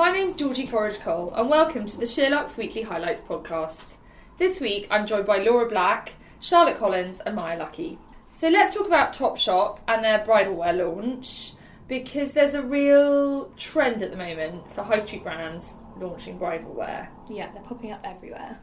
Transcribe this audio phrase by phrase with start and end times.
[0.00, 3.96] My name's Georgie Coleridge Cole, and welcome to the SheerLuxe Weekly Highlights podcast.
[4.38, 7.98] This week, I'm joined by Laura Black, Charlotte Collins, and Maya Lucky.
[8.32, 11.52] So let's talk about Topshop and their bridal wear launch,
[11.86, 17.10] because there's a real trend at the moment for high street brands launching bridal wear.
[17.28, 18.58] Yeah, they're popping up everywhere.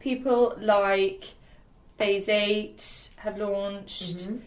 [0.00, 1.34] People like
[1.98, 4.38] Phase 8 have launched, mm-hmm.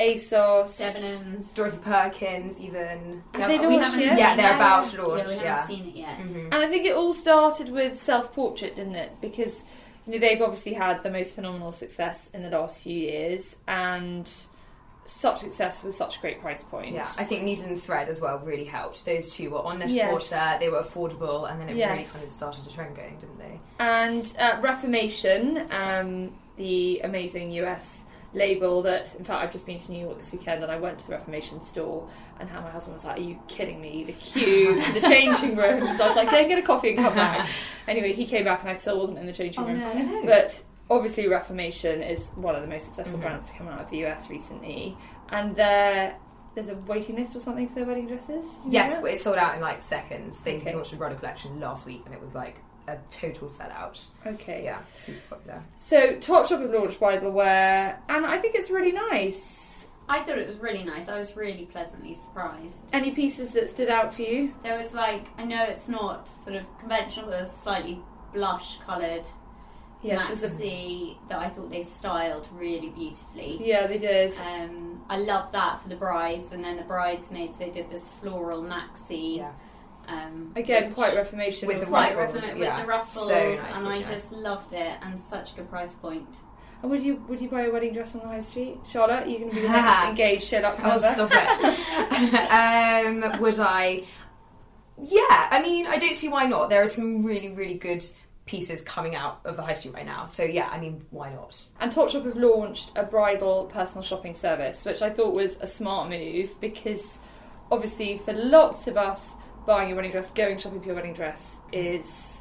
[0.00, 0.80] ASOS.
[0.80, 1.54] Debenhams.
[1.54, 3.22] Dorothy Perkins, even.
[3.34, 4.08] Have they launched yet?
[4.10, 5.66] seen Yeah, they're about to Yeah, we haven't yeah.
[5.66, 6.18] seen it yet.
[6.20, 9.12] And I think it all started with self portrait, didn't it?
[9.20, 9.62] Because
[10.06, 14.28] you know they've obviously had the most phenomenal success in the last few years, and
[15.06, 16.94] such success with such a great price point.
[16.94, 19.04] Yeah, I think Needle and Thread as well really helped.
[19.04, 20.08] Those two were on their Yes.
[20.08, 23.38] portrait, they were affordable, and then it really kind of started a trend going, didn't
[23.38, 23.58] they?
[23.80, 29.90] And uh, Reformation, um, the amazing US label that, in fact, I've just been to
[29.92, 32.94] New York this weekend and I went to the Reformation store and how my husband
[32.94, 34.04] was like, Are you kidding me?
[34.04, 36.00] The queue, the changing rooms.
[36.00, 37.48] I was like, Go and get a coffee and come back.
[37.88, 39.78] Anyway, he came back and I still wasn't in the changing Oh room.
[39.80, 40.22] no.
[40.24, 43.22] But obviously, Reformation is one of the most successful Mhm.
[43.22, 44.96] brands to come out of the US recently.
[45.30, 46.16] And there,
[46.54, 48.44] there's a waiting list or something for their wedding dresses?
[48.58, 50.40] You know Yes, it sold out in like seconds.
[50.42, 50.72] They Okay.
[50.72, 54.04] launched a bridal collection last week, and it was like a total sellout.
[54.26, 54.64] Okay.
[54.64, 55.62] Yeah, super popular.
[55.76, 59.86] So Topshop have launched bridal wear, and I think it's really nice.
[60.08, 61.08] I thought it was really nice.
[61.08, 62.86] I was really pleasantly surprised.
[62.92, 64.52] Any pieces that stood out for you?
[64.64, 68.00] There was like, I know it's not sort of conventional, but there's slightly
[68.32, 69.26] blush coloured
[70.02, 73.58] Yes, there's a, maxi that I thought they styled really beautifully.
[73.60, 74.32] yeah, they did.
[74.38, 78.62] Um, I love that for the brides, and then the bridesmaids they did this floral
[78.62, 79.38] maxi.
[79.38, 79.52] Yeah.
[80.10, 81.68] Um, Again, quite Reformation.
[81.68, 82.16] With the wasn't quite it?
[82.34, 82.76] ruffles, yeah.
[82.76, 85.94] with the ruffles, So nice, and I just loved it, and such a good price
[85.94, 86.28] point.
[86.82, 89.28] And would you would you buy a wedding dress on the high street, Charlotte?
[89.28, 90.98] You're going to be the next engaged SheerLuxe Oh, member.
[90.98, 93.24] stop it.
[93.34, 94.04] um, would I?
[95.02, 96.68] Yeah, I mean, I don't see why not.
[96.70, 98.04] There are some really, really good
[98.46, 100.26] pieces coming out of the high street right now.
[100.26, 101.62] So yeah, I mean, why not?
[101.78, 106.08] And Topshop have launched a bridal personal shopping service, which I thought was a smart
[106.10, 107.18] move because
[107.70, 109.30] obviously for lots of us,
[109.70, 112.40] buying a wedding dress, going shopping for your wedding dress is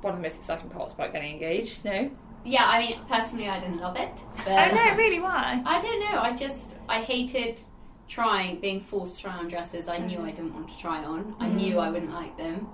[0.00, 1.84] one of the most exciting parts about getting engaged.
[1.84, 2.10] No,
[2.44, 4.20] Yeah, I mean, personally, I didn't love it.
[4.38, 5.20] But Oh no, really?
[5.20, 5.62] Why?
[5.66, 6.20] I don't know.
[6.20, 7.60] I just I hated
[8.08, 9.86] trying being forced to try on dresses.
[9.86, 10.36] I knew I mm.
[10.36, 11.36] didn't want to try on.
[11.38, 11.54] I mm.
[11.54, 12.66] knew I wouldn't like them.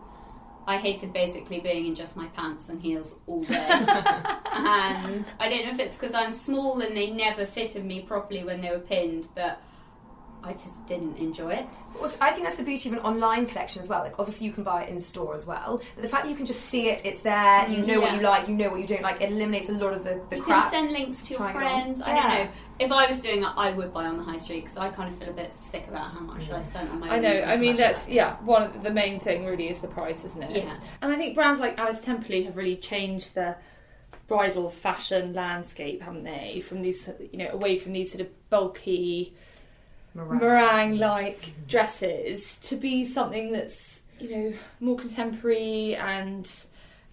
[0.67, 3.57] I hated basically being in just my pants and heels all day.
[3.57, 8.43] and I don't know if it's because I'm small and they never fitted me properly
[8.43, 9.61] when they were pinned, but
[10.45, 11.67] I just didn't enjoy it.
[12.01, 14.01] Also, I think that's the beauty of an online collection as well.
[14.01, 15.81] Like, obviously, you can buy it in store as well.
[15.95, 17.69] But the fact that you can just see it, it's there.
[17.69, 19.21] You know what you like, you know what you don't like.
[19.21, 20.65] It eliminates a lot of the, the you crap.
[20.65, 21.63] can send links to your trying on.
[21.63, 22.01] friends.
[22.01, 22.23] I Yeah.
[22.23, 22.51] don't know.
[22.79, 25.13] If I was doing it, I would buy on the high street because I kind
[25.13, 26.65] of feel a bit sick about how much I mm.
[26.65, 27.11] spent on my.
[27.11, 27.43] I know.
[27.43, 27.99] I mean, dress.
[27.99, 28.37] that's yeah.
[28.39, 30.65] One of the, the main thing really is the price, isn't it?
[30.65, 30.77] Yeah.
[31.01, 33.57] And I think brands like Alice Temperley have really changed the
[34.27, 36.61] bridal fashion landscape, haven't they?
[36.67, 39.35] From these, you know, away from these sort of bulky
[40.15, 40.39] Meringue.
[40.39, 46.51] meringue-like dresses to be something that's you know more contemporary and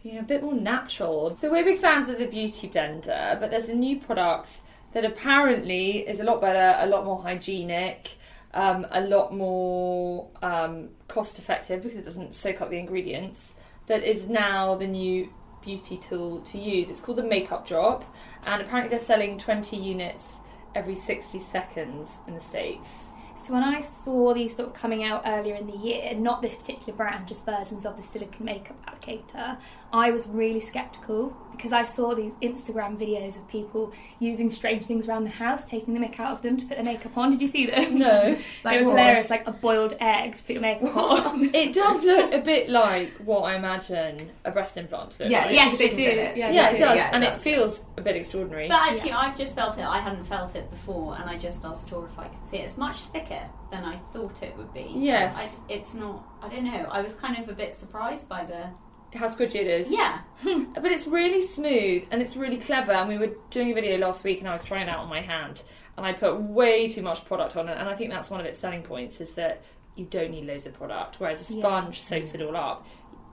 [0.04, 1.36] you know a bit more natural.
[1.38, 4.62] So we're big fans of the Beauty Blender, but there's a new product
[4.94, 8.18] that apparently is a lot better, a lot more hygienic,
[8.54, 13.54] um, a lot more um, cost-effective because it doesn't soak up the ingredients.
[13.88, 16.90] That is now the new beauty tool to use.
[16.90, 18.04] It's called the Makeup Drop,
[18.46, 20.36] and apparently they're selling 20 units
[20.76, 23.12] every 60 seconds in the States.
[23.42, 26.56] So when I saw these sort of coming out earlier in the year, not this
[26.56, 29.58] particular brand, just versions of the silicone makeup applicator,
[29.92, 35.10] I was really skeptical because I saw these Instagram videos of people using strange things
[35.10, 37.32] around the house, taking the mick out of them to put their makeup on.
[37.32, 37.98] Did you see them?
[37.98, 38.38] No.
[38.64, 38.98] Like it was what?
[39.00, 41.54] hilarious, like a boiled egg to put your makeup on.
[41.56, 45.46] It does look a bit like what I imagine a breast implant to look Yeah,
[45.46, 45.56] like.
[45.56, 46.12] Yes, it's they chicken do.
[46.12, 46.40] fillets.
[46.40, 48.68] Yeah, Yeah, it does, Yeah, and it feels a bit extraordinary.
[48.68, 49.86] But actually, I've just felt it.
[49.86, 52.66] I hadn't felt it before, and I just asked Tor if I could see it.
[52.66, 53.29] It's much thicker
[53.72, 54.92] than I thought it would be.
[54.96, 55.36] Yes.
[55.36, 56.28] I, it's not.
[56.42, 56.88] I don't know.
[56.90, 58.70] I was kind of a bit surprised by the
[59.18, 59.92] How squidgy it is.
[59.92, 60.22] Yeah.
[60.74, 62.92] But it's really smooth and it's really clever.
[62.92, 65.10] And we were doing a video last week and I was trying it out on
[65.10, 65.64] my hand
[65.98, 67.78] and I put way too much product on it.
[67.78, 69.64] And I think that's one of its selling points is that
[69.96, 71.60] you don't need loads of product, whereas a Yeah.
[71.60, 72.36] sponge soaks mm.
[72.36, 72.88] it all up.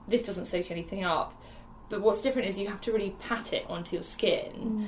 [0.07, 1.41] This doesn't soak anything up.
[1.89, 4.51] But what's different is you have to really pat it onto your skin.
[4.53, 4.87] Mm.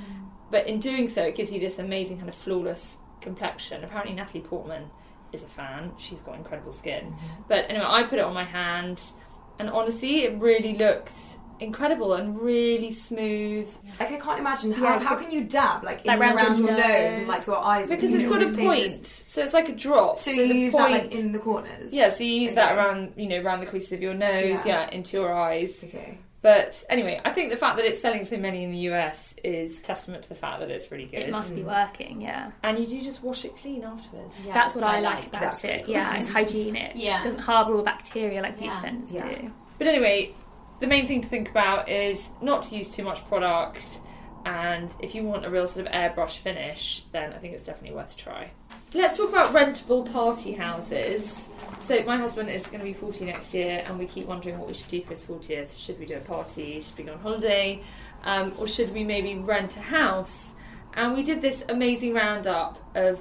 [0.50, 3.84] But in doing so, it gives you this amazing kind of flawless complexion.
[3.84, 4.90] Apparently, Natalie Portman
[5.32, 5.92] is a fan.
[5.98, 7.04] She's got incredible skin.
[7.06, 7.42] Mm-hmm.
[7.48, 9.00] But anyway, I put it on my hand,
[9.58, 11.12] and honestly, it really looked
[11.60, 13.68] incredible and really smooth.
[13.98, 16.58] Like I can't imagine how Yeah, how can you dab like, Like in round around
[16.58, 16.86] your your nose.
[16.88, 17.18] nose.
[17.18, 18.96] and like your eyes Because it's got a those places.
[18.96, 20.16] point, so it's like a drop.
[20.16, 21.92] So you the use point, that like in the corners.
[21.92, 22.08] yeah.
[22.08, 24.84] So you use that around, you know, around the creases of your nose, Yeah.
[24.86, 25.84] yeah, into your eyes.
[25.84, 26.18] Okay.
[26.42, 29.78] But anyway, I think the fact that it's selling so many in the US is
[29.80, 31.20] testament to the fact that it's really good.
[31.20, 31.66] It must be mm.
[31.66, 32.52] working, yeah.
[32.62, 34.46] And you do just wash it clean afterwards.
[34.46, 35.26] Yeah, That's what I, I like like.
[35.28, 35.68] about That's it.
[35.68, 35.94] really cool.
[35.94, 36.92] Yeah, it's hygienic.
[36.94, 37.20] Yeah.
[37.20, 38.82] It doesn't harbour all bacteria like beauty Yeah.
[38.82, 39.34] blenders Yeah.
[39.34, 39.52] do.
[39.76, 40.34] But anyway,
[40.80, 44.00] the main thing to think about is not to use too much product.
[44.46, 47.94] And if you want a real sort of airbrush finish, then I think it's definitely
[47.94, 48.50] worth a try.
[48.92, 51.48] Let's talk about rentable party houses.
[51.78, 54.66] So my husband is going to be 40 next year, and we keep wondering what
[54.66, 55.78] we should do for his 40th.
[55.78, 56.80] Should we do a party?
[56.80, 57.84] Should we go on holiday?
[58.24, 60.50] Um, or should we maybe rent a house?
[60.94, 63.20] And we did this amazing roundup of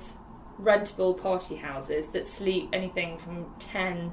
[0.59, 4.11] rentable party houses that sleep anything from 10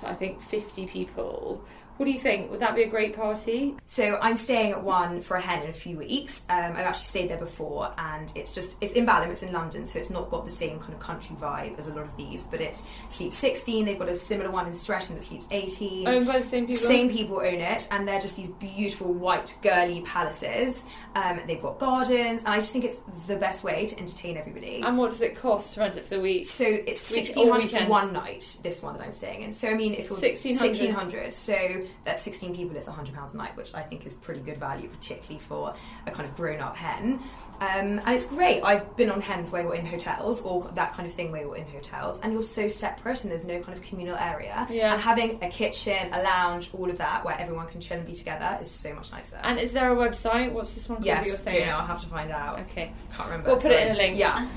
[0.00, 1.64] to I think 50 people.
[1.96, 2.50] What do you think?
[2.50, 3.74] Would that be a great party?
[3.86, 6.44] So I'm staying at one for a hen in a few weeks.
[6.50, 9.86] Um, I've actually stayed there before, and it's just it's in Balham, it's in London,
[9.86, 12.44] so it's not got the same kind of country vibe as a lot of these.
[12.44, 13.84] But it's sleeps 16.
[13.86, 16.06] They've got a similar one in Streatham that sleeps 18.
[16.06, 16.82] Owned by the same people?
[16.86, 20.84] Same people own it, and they're just these beautiful white girly palaces.
[21.14, 24.82] Um, they've got gardens, and I just think it's the best way to entertain everybody.
[24.82, 26.44] And what does it cost to rent it for the week?
[26.44, 28.58] So it's Week- sixteen or hundred for one night.
[28.62, 29.52] This one that I'm staying in.
[29.54, 30.58] So I mean, if it was 1600.
[30.74, 32.76] sixteen hundred, so that's sixteen people.
[32.76, 35.74] It's hundred pounds a night, which I think is pretty good value, particularly for
[36.06, 37.20] a kind of grown-up hen.
[37.60, 38.62] Um, and it's great.
[38.62, 41.56] I've been on hens where you're in hotels or that kind of thing where you're
[41.56, 44.66] in hotels, and you're so separate, and there's no kind of communal area.
[44.70, 44.92] Yeah.
[44.94, 48.14] And having a kitchen, a lounge, all of that, where everyone can chill and be
[48.14, 49.38] together, is so much nicer.
[49.42, 50.52] And is there a website?
[50.52, 51.76] What's this one called yes, staying don't know.
[51.78, 52.60] I'll have to find out.
[52.60, 52.92] Okay.
[53.14, 53.50] Can't remember.
[53.50, 54.16] We'll put it in a link.
[54.16, 54.46] Yeah.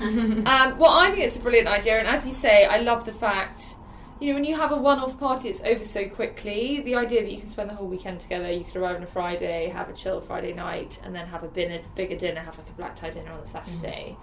[0.50, 3.12] Um, well, I think it's a brilliant idea, and as you say, I love the
[3.12, 3.76] fact,
[4.20, 6.80] you know, when you have a one-off party, it's over so quickly.
[6.80, 9.06] The idea that you can spend the whole weekend together, you could arrive on a
[9.06, 12.68] Friday, have a chill Friday night, and then have a bin- bigger dinner, have like
[12.68, 13.64] a black tie dinner on the mm-hmm.
[13.64, 14.16] Saturday.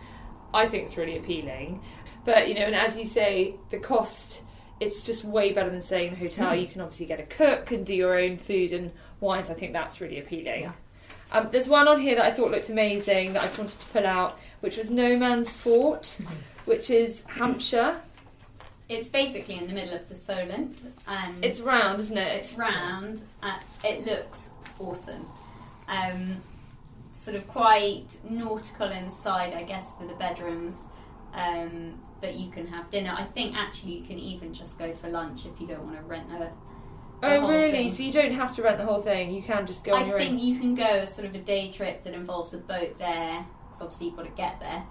[0.54, 1.82] I think it's really appealing.
[2.26, 4.44] But you know, and as you say, the cost.
[4.80, 6.52] It's just way better than staying in a hotel.
[6.52, 6.62] Mm.
[6.62, 9.50] You can obviously get a cook and do your own food and wines.
[9.50, 10.62] I think that's really appealing.
[10.62, 10.74] Yeah.
[11.32, 13.86] Um, there's one on here that I thought looked amazing that I just wanted to
[13.88, 16.34] pull out, which was No Man's Fort, mm-hmm.
[16.66, 18.00] which is Hampshire.
[18.90, 22.38] It's basically in the middle of the Solent, and It's round, isn't it?
[22.38, 23.22] it's round.
[23.44, 24.50] Uh, it looks
[24.80, 25.26] awesome.
[25.90, 26.38] Um,
[27.22, 30.86] sort of quite nautical inside, I guess, for the bedrooms.
[31.34, 33.14] Um, that you can have dinner.
[33.16, 36.02] I think actually you can even just go for lunch if you don't want to
[36.04, 36.40] rent a.
[36.40, 36.50] the
[37.22, 37.72] Oh, whole really?
[37.72, 37.90] thing.
[37.94, 39.30] So you don't have to rent the whole thing.
[39.32, 40.40] You can just go on I your think own.
[40.40, 43.46] you can go as sort of a day trip that involves a boat there.
[43.72, 44.84] So obviously you've got to get there,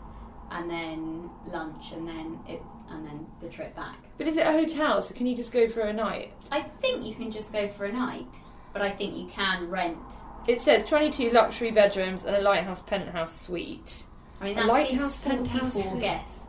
[0.51, 3.97] and then lunch, and then it's and then the trip back.
[4.19, 5.03] But is it a hotel?
[5.03, 6.33] So can you just go for a night?
[6.53, 8.29] I think you can just go for a night,
[8.73, 9.99] but I think you can rent.
[10.47, 14.05] It says 22 luxury bedrooms and a lighthouse penthouse suite.
[14.41, 16.03] I mean A that lighthouse seems penthouse forty-four suite.
[16.03, 16.43] guests.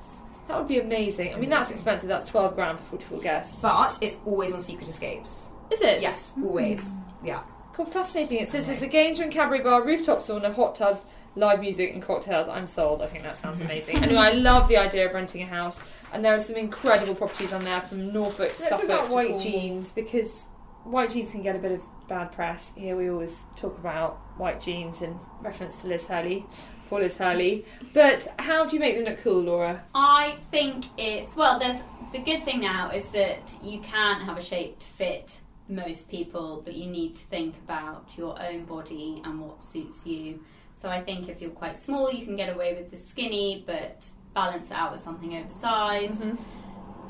[0.48, 1.33] That would be amazing.
[1.36, 2.07] I mean, that's expensive.
[2.07, 3.62] That's 12 grand for 44 guests.
[3.62, 5.50] But it's always on Secret Escapes.
[5.69, 6.01] Is it?
[6.01, 6.91] Yes, always.
[6.91, 7.25] Hmm.
[7.25, 7.43] Yeah.
[7.77, 8.39] God, fascinating.
[8.39, 11.05] It says there's a games room, cabaret bar, rooftop sauna, hot tubs,
[11.36, 12.48] live music, and cocktails.
[12.48, 13.03] I'm sold.
[13.03, 13.98] I think that sounds amazing.
[13.98, 15.79] anyway, I love the idea of renting a house,
[16.12, 19.10] and there are some incredible properties on there from Norfolk to Let's talk Suffolk about
[19.10, 19.91] to white Cornwall, jeans.
[19.91, 20.46] because
[20.86, 22.72] white jeans can get a bit of bad press.
[22.75, 26.46] Here we always talk about white jeans in reference to Liz Hurley,
[26.89, 27.63] poor Liz Hurley.
[27.93, 29.84] But how do you make them look cool, Laura?
[29.93, 31.60] I think it's well.
[31.60, 36.09] There's the good thing now is that you can have a shape to fit most
[36.09, 40.41] people, but you need to think about your own body and what suits you.
[40.74, 44.07] So I think if you're quite small, you can get away with the skinny, but
[44.33, 46.24] balance it out with something oversized.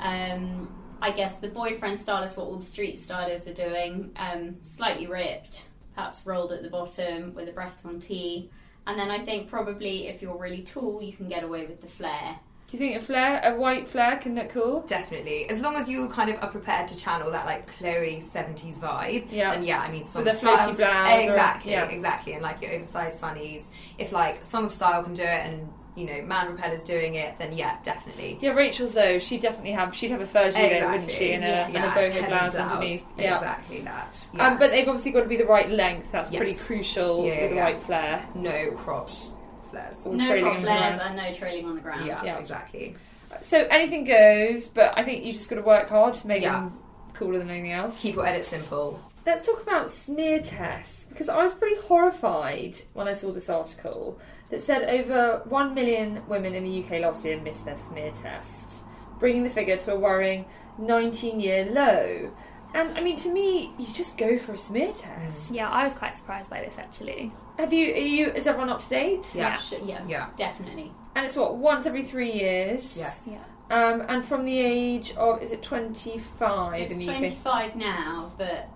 [0.00, 4.10] Um, I guess the boyfriend style is what all the street stylists are doing.
[4.16, 8.50] Um, slightly ripped, perhaps rolled at the bottom with a Breton tee.
[8.86, 11.86] And then I think probably if you're really tall, you can get away with the
[11.86, 12.40] flare.
[12.68, 14.82] Do you think a flare, a white flare, can look cool?
[14.82, 15.48] Definitely.
[15.48, 19.24] As long as you kind of are prepared to channel that like Chloe 70s vibe,
[19.30, 19.52] Yeah.
[19.54, 20.74] And yeah, I mean, Song With of Style.
[20.74, 21.84] blouse or- Exactly, yeah.
[21.88, 22.34] exactly.
[22.34, 23.68] And like your oversized sunnies.
[23.96, 27.38] If like Song of Style can do it and you know man repellers doing it,
[27.38, 28.38] then yeah, definitely.
[28.42, 31.46] Yeah, Rachel's though, she'd definitely have she'd have a fur gilet, wouldn't she, and a,
[31.48, 33.06] yeah, and a boho peasant blouse underneath.
[33.16, 33.36] Yeah.
[33.36, 34.28] exactly that.
[34.34, 34.46] Yeah.
[34.46, 36.12] Um, but they've obviously got to be the right length.
[36.12, 36.38] That's Yes.
[36.38, 37.62] pretty crucial Yeah, with the yeah.
[37.62, 38.26] right flare.
[38.34, 39.30] no cropped
[39.70, 40.06] flares.
[40.06, 42.06] Or no trailing crop flares and no trailing on the ground.
[42.06, 42.38] Yeah, Yeah.
[42.38, 42.94] exactly.
[43.42, 46.52] So anything goes, but I think you just got to work hard to make Yeah.
[46.52, 46.78] them
[47.14, 48.00] cooler than anything else.
[48.00, 49.00] Keep your edit simple.
[49.26, 54.18] Let's talk about smear tests because I was pretty horrified when I saw this article
[54.50, 58.82] that said over 1 million women in the UK last year missed their smear test,
[59.18, 60.46] bringing the figure to a worrying
[60.78, 62.30] 19 year low.
[62.74, 65.50] And I mean, to me, you just go for a smear test.
[65.50, 67.32] Yeah, I was quite surprised by this actually.
[67.58, 67.92] Have you?
[67.94, 68.30] Are you?
[68.30, 69.26] Is everyone up to date?
[69.34, 69.56] Yeah.
[69.56, 70.28] Sh- yeah, Yeah.
[70.36, 70.92] definitely.
[71.14, 72.96] And it's what once every three years.
[72.96, 73.28] Yes.
[73.30, 73.38] Yeah.
[73.70, 77.18] Um, and from the age of is it 25 It's in the UK?
[77.18, 78.68] 25 now, but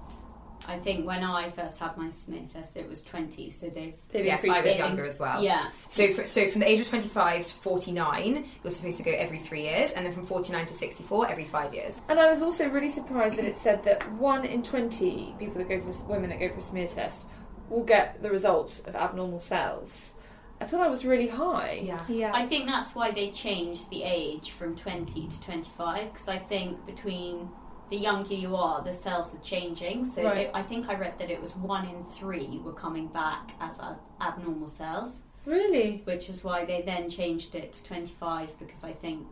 [0.67, 3.51] I think when I first had my smear test, it was 20.
[3.51, 5.43] So they, They've Yes, I was younger as well.
[5.43, 9.13] yeah, So, for, so from the age of 25 to 49, you're supposed to go
[9.13, 12.01] every three years, and then from 49 to 64, every five years.
[12.09, 15.69] And I was also really surprised that it said that one in 20 people that
[15.69, 17.27] go for women that go for a smear test
[17.69, 20.15] will get the result of abnormal cells.
[20.61, 21.81] I thought that was really high.
[21.83, 22.01] Yeah.
[22.09, 22.31] Yeah.
[22.33, 26.87] I think that's why they changed the age from 20 to 25 because I think
[26.87, 27.49] between
[27.93, 30.03] the younger you are, the cells are changing.
[30.03, 30.47] So Right.
[30.47, 33.81] it, I think I read that it was one in three were coming back as
[33.83, 36.01] ab- abnormal cells, Really?
[36.05, 39.27] which is why they then changed it to 25 because I think,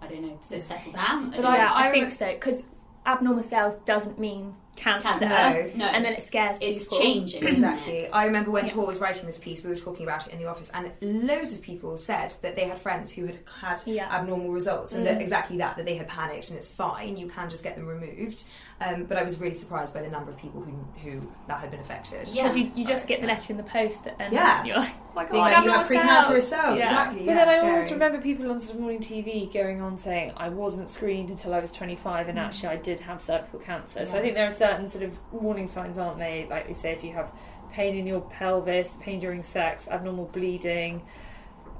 [0.00, 1.30] I don't know, does it settle down?
[1.32, 1.72] But I- yeah.
[1.72, 2.62] I, I think re- so because
[3.04, 5.70] abnormal cells doesn't mean cancer, Cancer.
[5.76, 5.86] No.
[5.86, 5.92] No.
[5.92, 6.98] and then it scares it's people.
[6.98, 7.92] changing, Exactly.
[7.98, 8.10] it?
[8.12, 10.46] I remember when Tor was writing this piece, we were talking about it in the
[10.46, 14.08] office, and loads of people said that they had friends who had had Yeah.
[14.14, 17.50] abnormal results, and that exactly that, that they had panicked, and it's fine, you can
[17.50, 18.44] just get them removed.
[18.80, 21.70] Um, but I was really surprised by the number of people who, who that had
[21.72, 22.28] been affected.
[22.28, 22.44] Yeah.
[22.44, 24.62] Because you, you just get the letter in the post and Yeah.
[24.64, 26.84] you're like, oh my god, Being like, you abnormal have cells." precancerous cells, Yeah.
[26.84, 27.18] exactly.
[27.18, 27.70] But yeah, then I scary.
[27.72, 31.54] always remember people on sort of morning TV going on saying, I wasn't screened until
[31.54, 34.06] I was 25 and actually I did have cervical cancer.
[34.06, 36.46] So I think there are certain sort of warning signs, aren't they?
[36.48, 37.30] Like they say, if you have
[37.72, 41.02] pain in your pelvis, pain during sex, abnormal bleeding,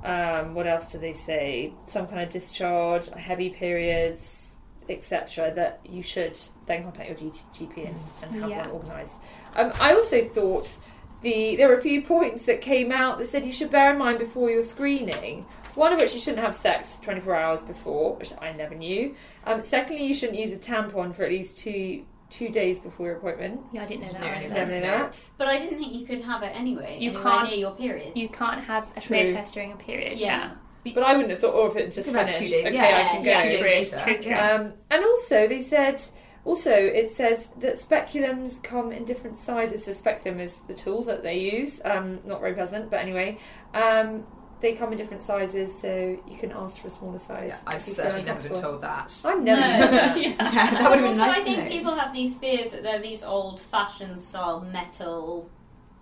[0.04, 1.73] um, what else do they say?
[1.87, 4.57] Some kind of discharge, heavy periods,
[4.88, 8.66] etc., that you should then contact your G- GP and, and have Yeah.
[8.68, 9.21] one organised.
[9.57, 10.76] Um, I also thought
[11.21, 13.99] the there were a few points that came out that said you should bear in
[13.99, 15.47] mind before your screening.
[15.75, 19.14] One of which you shouldn't have sex 24 hours before, which I never knew.
[19.47, 23.17] Um, secondly, you shouldn't use a tampon for at least two two days before your
[23.17, 23.61] appointment.
[23.73, 24.27] Yeah, I didn't know Didn't that.
[24.27, 24.55] know any either.
[24.55, 25.31] Never That's know that.
[25.39, 26.99] But I didn't think you could have it anyway.
[27.01, 28.17] You can't- near your period.
[28.19, 29.35] You can't have a smear True.
[29.37, 30.19] test during a period.
[30.21, 30.51] Yeah.
[30.95, 32.75] But I wouldn't have thought, oh, if it just Think about finished, two days, okay,
[32.77, 33.31] yeah, I can go.
[33.31, 34.29] yeah, two days later.
[34.29, 34.51] Yeah.
[34.53, 36.01] Um, and also, they said,
[36.45, 39.85] also, it says that speculums come in different sizes.
[39.85, 41.81] So, speculum is the tools that they use.
[41.85, 43.39] Um, not very pleasant, but anyway.
[43.75, 44.27] Um,
[44.61, 47.50] they come in different sizes, so you can ask for a smaller size.
[47.50, 49.23] Yeah, I've if you feel certainly never been told that.
[49.25, 49.67] I've never No.
[50.17, 50.17] Yeah.
[50.17, 51.69] Yeah, that would have been also, nice I to think know.
[51.71, 55.49] people have these fears that they're these old-fashioned style metal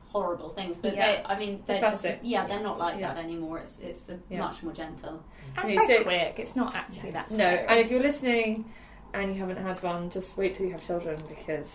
[0.08, 1.06] horrible things, but Yeah.
[1.16, 2.20] they, I mean, They're they're just, plastic.
[2.22, 3.12] yeah, they're not like Yeah.
[3.12, 3.58] that anymore.
[3.58, 4.38] It's it's a Yeah.
[4.40, 5.22] much more gentle.
[5.58, 6.38] And it's very so- quick.
[6.38, 7.66] It's not actually that No, scary.
[7.68, 8.64] and if you're listening
[9.12, 11.68] and you haven't had one, just wait till you have children because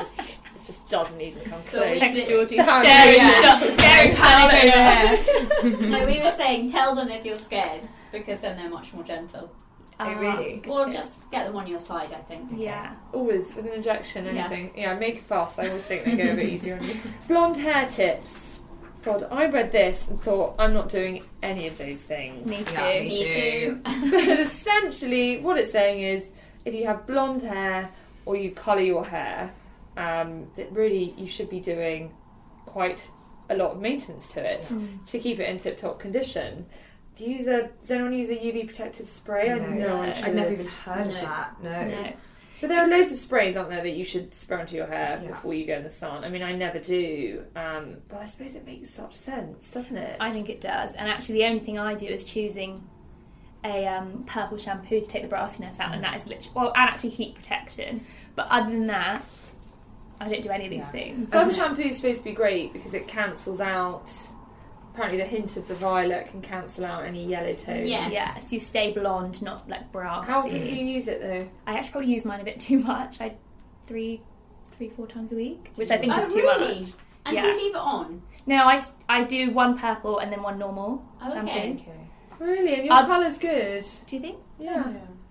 [0.00, 1.98] it's just, it just doesn't even come close.
[1.98, 2.56] Thanks, did- Georgie.
[2.56, 3.76] Damn, Scary, yeah.
[3.76, 5.88] scary panic over here.
[5.88, 9.50] no, we were saying tell them if you're scared because then they're much more gentle.
[10.00, 10.56] Oh, really?
[10.56, 10.94] good Or tip.
[10.94, 12.12] just get them on your side.
[12.12, 12.48] I think.
[12.56, 12.94] Yeah.
[13.12, 14.46] Always with an injection, Yeah.
[14.46, 14.72] anything.
[14.76, 15.58] Yeah, make a fuss.
[15.58, 16.96] I always think they go a bit easier on you.
[17.28, 18.60] Blonde hair tips.
[19.04, 22.48] God, I read this and thought I'm not doing any of those things.
[22.48, 22.74] Me too.
[22.74, 23.80] Yeah, me Me too.
[23.84, 26.28] but essentially, what it's saying is,
[26.64, 27.90] if you have blonde hair
[28.26, 29.52] or you colour your hair,
[29.96, 32.12] um, that really you should be doing
[32.66, 33.10] quite
[33.50, 35.04] a lot of maintenance to it Mm.
[35.06, 36.66] to keep it in tip-top condition.
[37.16, 37.68] Do you use a?
[37.80, 39.50] Does anyone use a UV protective spray?
[39.50, 39.66] I No.
[40.00, 40.12] I No.
[40.24, 41.62] I'd never even heard of that.
[41.62, 41.84] No.
[41.88, 42.12] No.
[42.62, 45.18] But there are loads of sprays, aren't there, that you should spray onto your hair
[45.20, 45.30] Yeah.
[45.30, 46.22] before you go in the sun.
[46.24, 50.16] I mean, I never do, um, but I suppose it makes such sense, doesn't it?
[50.20, 50.94] I think it does.
[50.94, 52.88] And actually, the only thing I do is choosing
[53.64, 56.88] a um, purple shampoo to take the brassiness out, and that is literally well, and
[56.88, 58.06] actually heat protection.
[58.36, 59.22] But other than that,
[60.22, 60.90] I don't do any of these Yeah.
[60.90, 61.30] things.
[61.30, 64.10] Purple shampoo is supposed to be great because it cancels out.
[64.94, 67.88] Apparently, the hint of the violet can cancel out any yellow tones.
[67.88, 68.12] Yes.
[68.12, 70.30] Yes, you stay blonde, not like brassy.
[70.30, 71.48] How often do you use it though?
[71.66, 73.20] I actually probably use mine a bit too much.
[73.20, 73.34] I
[73.86, 74.20] three,
[74.76, 76.80] three, four times a week, which I think Oh, is too really?
[76.80, 76.90] much.
[77.24, 77.42] And Yeah.
[77.42, 78.22] do you leave it on?
[78.46, 81.50] No, I just I do one purple and then one normal Oh, shampoo.
[81.50, 81.72] okay.
[81.72, 81.98] Okay.
[82.38, 82.74] Really?
[82.74, 83.84] And your I'll- colour's good.
[84.06, 84.36] Do you think?
[84.58, 84.84] Yeah.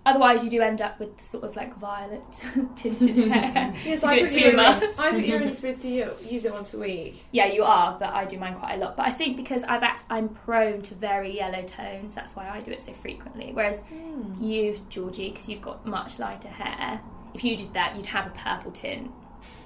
[0.04, 2.20] Otherwise, you do end up with sort of like violet
[2.76, 3.72] tinted hair.
[3.84, 4.74] Yes, I do it too you were much.
[4.82, 7.24] only- I thought you were only supposed to use it once a week.
[7.30, 8.96] Yeah, you are, but I do mine quite a lot.
[8.96, 12.60] But I think because I've ac- I'm prone to very yellow tones, that's why I
[12.60, 13.50] do it so frequently.
[13.52, 14.42] Whereas Hmm.
[14.42, 17.00] you, Georgie, because you've got much lighter hair,
[17.34, 19.10] if you did that, you'd have a purple tint.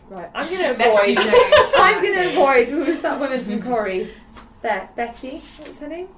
[0.08, 1.08] Right, I'm going to avoid.
[1.08, 1.66] you know.
[1.78, 2.68] I'm going to avoid.
[2.68, 4.10] Who was that woman from Corrie?
[4.62, 5.38] There, Betty.
[5.58, 6.08] What's her name?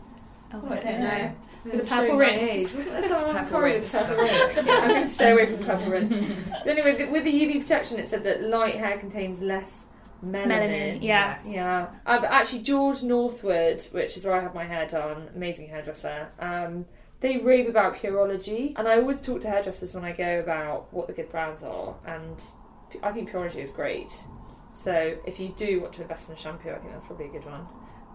[0.53, 1.33] Oh, I don't know.
[1.65, 2.43] With the purple my rinse.
[2.43, 2.62] age.
[2.75, 3.91] Wasn't there someone Purple Corrie rinse.
[3.91, 4.67] purple rinse?
[4.67, 6.17] Yeah, I'm going to stay away from purple rinse.
[6.50, 9.85] But anyway, the, with the UV protection, it said that light hair contains less
[10.25, 10.47] melanin.
[10.47, 10.99] Melanin.
[11.03, 11.49] Yes.
[11.50, 15.69] Yeah, uh, but actually, George Northwood, which is where I have my hair done, amazing
[15.69, 16.29] hairdresser.
[16.38, 16.87] Um,
[17.21, 21.09] they rave about Pureology, and I always talk to hairdressers when I go about what
[21.09, 22.41] the good brands are, and
[23.03, 24.11] I think Pureology is great.
[24.73, 27.31] So if you do want to invest in a shampoo, I think that's probably a
[27.31, 27.67] good one.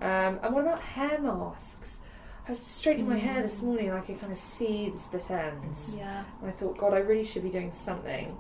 [0.02, 1.98] Um, and what about hair masks?
[2.46, 3.44] I was straightening my hair mm.
[3.44, 5.96] this morning, and I could kind of see the split ends.
[5.98, 8.36] Yeah, And I thought, God, I really should be doing something.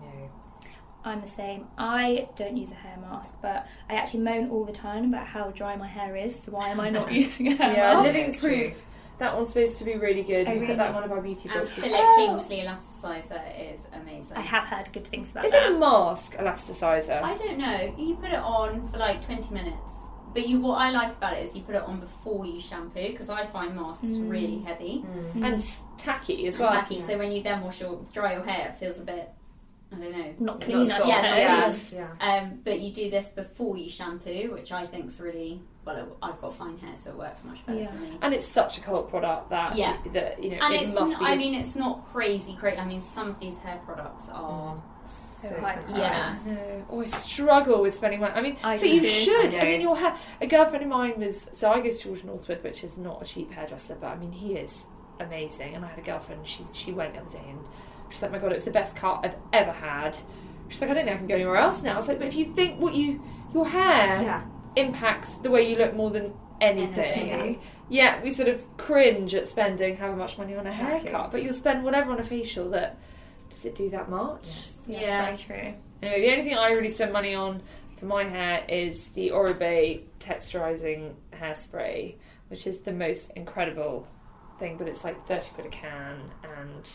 [1.05, 1.67] I'm the same.
[1.77, 5.51] I don't use a hair mask, but I actually moan all the time about how
[5.51, 6.37] dry my hair is.
[6.43, 8.03] So why am I not using a hair Yeah, mask?
[8.05, 8.85] Living Proof.
[9.19, 10.47] That one's supposed to be really good.
[10.47, 11.83] Oh, we put that in one of our beauty And boxes.
[11.83, 12.15] Philip.
[12.17, 14.35] Kingsley Elasticizer is amazing.
[14.35, 15.63] I have heard good things about Is that.
[15.63, 17.21] it a mask elasticizer?
[17.21, 17.93] I don't know.
[17.97, 20.07] You put it on for like 20 minutes.
[20.33, 23.09] But you, what I like about it is you put it on before you shampoo
[23.11, 24.29] because I find masks mm.
[24.29, 25.33] really heavy mm.
[25.33, 25.45] Mm.
[25.45, 26.73] and tacky as and well.
[26.73, 27.01] tacky.
[27.01, 29.29] So when you then wash your dry your hair, it feels a bit,
[29.91, 30.17] I don't know.
[30.17, 30.97] Not Not clean enough.
[30.97, 31.67] soft, Yeah, yeah.
[31.67, 31.93] it is.
[31.93, 32.07] yeah.
[32.19, 35.97] Um, but you do this before you shampoo, which I think's really well.
[35.97, 37.91] it- I've got fine hair, so it works much better Yeah.
[37.91, 38.17] for me.
[38.21, 39.97] And it's such a cult product that Yeah.
[40.13, 41.25] that you know And it it's, must n- be.
[41.25, 42.77] I mean, it's not crazy, crazy.
[42.77, 44.71] I mean, some of these hair products are.
[44.71, 44.83] So
[45.49, 45.55] So.
[45.95, 46.37] Yeah.
[46.47, 46.85] No.
[46.89, 48.33] Oh, I struggle with spending money.
[48.33, 49.05] I mean, I but you too.
[49.07, 49.55] should.
[49.55, 50.15] I I, mean, your hair.
[50.41, 51.47] A girlfriend of mine was.
[51.51, 54.31] So I go to George Northwood, which is not a cheap hairdresser, but I mean,
[54.31, 54.85] he is
[55.19, 55.75] amazing.
[55.75, 56.47] And I had a girlfriend.
[56.47, 57.59] She she went the other day, and
[58.09, 60.17] she's like, oh "My God, it was the best cut I've ever had."
[60.69, 62.27] She's like, "I don't think I can go anywhere else now." I was like, "But
[62.27, 63.21] if you think what you
[63.53, 64.41] your hair Yeah.
[64.75, 67.61] impacts the way you look more than anything." Anything.
[67.89, 71.09] Yeah, we sort of cringe at spending however much money on a Exactly.
[71.11, 72.97] haircut, but you'll spend whatever on a facial that
[73.53, 74.45] does it do that much?
[74.45, 74.81] Yes.
[74.87, 75.25] That's Yeah.
[75.25, 75.73] very true.
[76.01, 77.61] Anyway, the only thing I really spend money on
[77.97, 82.15] for my hair is the Oribe texturizing hairspray,
[82.49, 84.07] which is the most incredible
[84.59, 86.19] thing, but it's like 30 quid a can.
[86.59, 86.89] And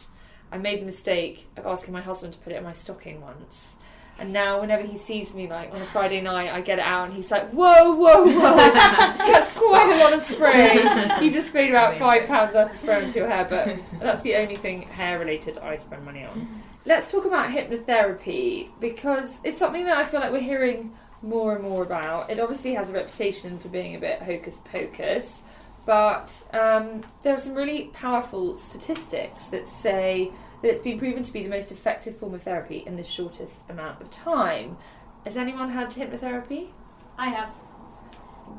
[0.52, 3.74] I made the mistake of asking my husband to put it in my stocking once.
[4.20, 7.06] And now, whenever he sees me, like on a Friday night, I get it out
[7.06, 10.82] and he's like, Whoa, whoa, whoa, that's quite a lot of spray.
[11.22, 14.34] You just sprayed about five pounds worth of spray into your hair, but that's the
[14.36, 16.62] only thing hair related I spend money on.
[16.84, 21.62] Let's talk about hypnotherapy because it's something that I feel like we're hearing more and
[21.62, 22.30] more about.
[22.30, 25.42] It obviously has a reputation for being a bit hocus pocus,
[25.86, 31.32] but um, there are some really powerful statistics that say that it's been proven to
[31.32, 34.76] be the most effective form of therapy in the shortest amount of time.
[35.24, 36.68] Has anyone had hypnotherapy?
[37.16, 37.48] I have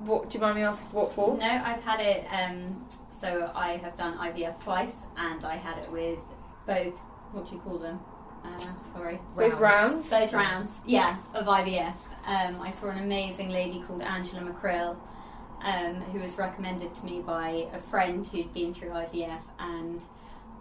[0.06, 1.38] What do you mind me asking what for?
[1.38, 1.46] no.
[1.46, 2.26] I've had it.
[2.32, 6.20] Um, so I have done IVF twice, and I had it with
[6.66, 6.98] both.
[7.32, 8.00] What do you call them?
[8.46, 8.58] Uh,
[8.94, 9.20] sorry.
[9.36, 10.10] Both rounds.
[10.10, 11.94] Both rounds, yeah, of IVF.
[12.26, 14.96] Um, I saw an amazing lady called Angela McCrill,
[15.62, 20.02] um, who was recommended to me by a friend who'd been through IVF, and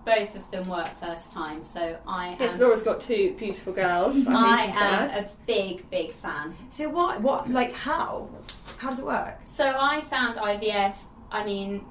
[0.08, 1.62] both of them work first time.
[1.62, 4.26] So I am, Yes, Laura's got two beautiful girls.
[4.26, 5.10] I'm I am add.
[5.24, 6.54] a big, big fan.
[6.70, 7.20] So what?
[7.20, 7.50] What?
[7.50, 8.30] Like how?
[8.78, 9.38] How does it work?
[9.44, 10.96] So I found IVF.
[11.30, 11.84] I mean,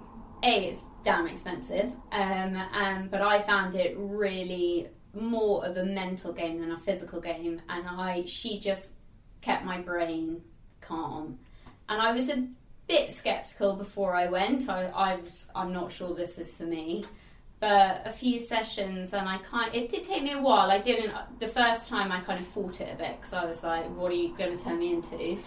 [0.44, 6.34] a it's damn expensive, um, um, but I found it really more of a mental
[6.34, 8.94] game than a physical game, and I she just
[9.42, 10.42] kept my brain
[10.82, 11.38] calm,
[11.88, 12.48] and I was a
[12.88, 14.70] bit skeptical before I went.
[14.70, 17.04] I, I was I'm not sure this is for me.
[17.60, 19.74] But a few sessions, and I kind.
[19.74, 20.70] It did take me a while.
[20.70, 21.12] I didn't.
[21.40, 24.12] The first time, I kind of fought it a bit because I was like, "What
[24.12, 25.40] are you going to turn me into?"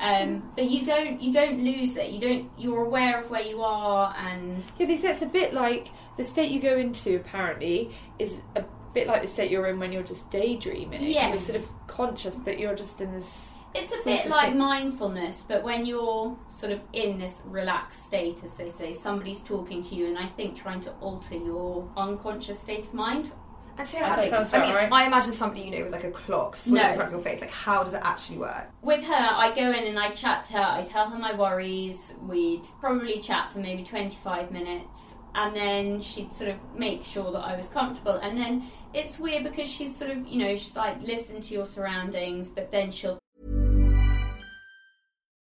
[0.00, 1.20] Um, but you don't.
[1.20, 2.10] You don't lose it.
[2.10, 2.50] You don't.
[2.56, 6.22] You're aware of where you are, and Yeah, they say it's a bit like the
[6.22, 7.16] state you go into.
[7.16, 8.62] Apparently, is a
[8.94, 11.02] bit like the state you're in when you're just daydreaming.
[11.30, 13.54] You're sort of conscious, but you're just in this.
[13.76, 15.42] It's a bit like mindfulness.
[15.42, 19.94] But when you're sort of in this relaxed state, as they say, somebody's talking to
[19.94, 23.30] you, and I think trying to alter your unconscious state of mind.
[23.78, 24.90] And so how does sounds I mean, right.
[24.90, 26.88] I imagine somebody you know with like a clock swimming No.
[26.90, 27.42] in front of your face.
[27.42, 28.70] Like, how does it actually work?
[28.80, 30.62] With her, I go in and I chat to her.
[30.64, 32.14] I tell her my worries.
[32.22, 35.16] We'd probably chat for maybe 25 minutes.
[35.34, 38.14] And then she'd sort of make sure that I was comfortable.
[38.14, 38.62] And then
[38.94, 42.70] it's weird because she's sort of, you know, she's like, listen to your surroundings, but
[42.72, 43.18] then she'll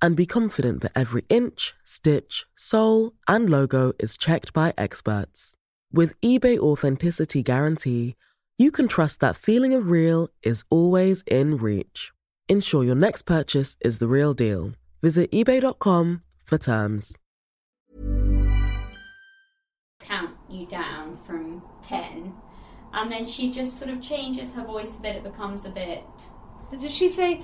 [0.00, 5.54] and be confident that every inch, stitch, sole, and logo is checked by experts.
[5.92, 8.14] With eBay Authenticity Guarantee,
[8.56, 12.12] you can trust that feeling of real is always in reach.
[12.48, 14.72] Ensure your next purchase is the real deal.
[15.02, 17.16] Visit eBay.com for terms.
[20.00, 22.32] count you down from 10
[22.94, 26.04] and then she just sort of changes her voice a bit it becomes a bit
[26.70, 27.42] And did she say,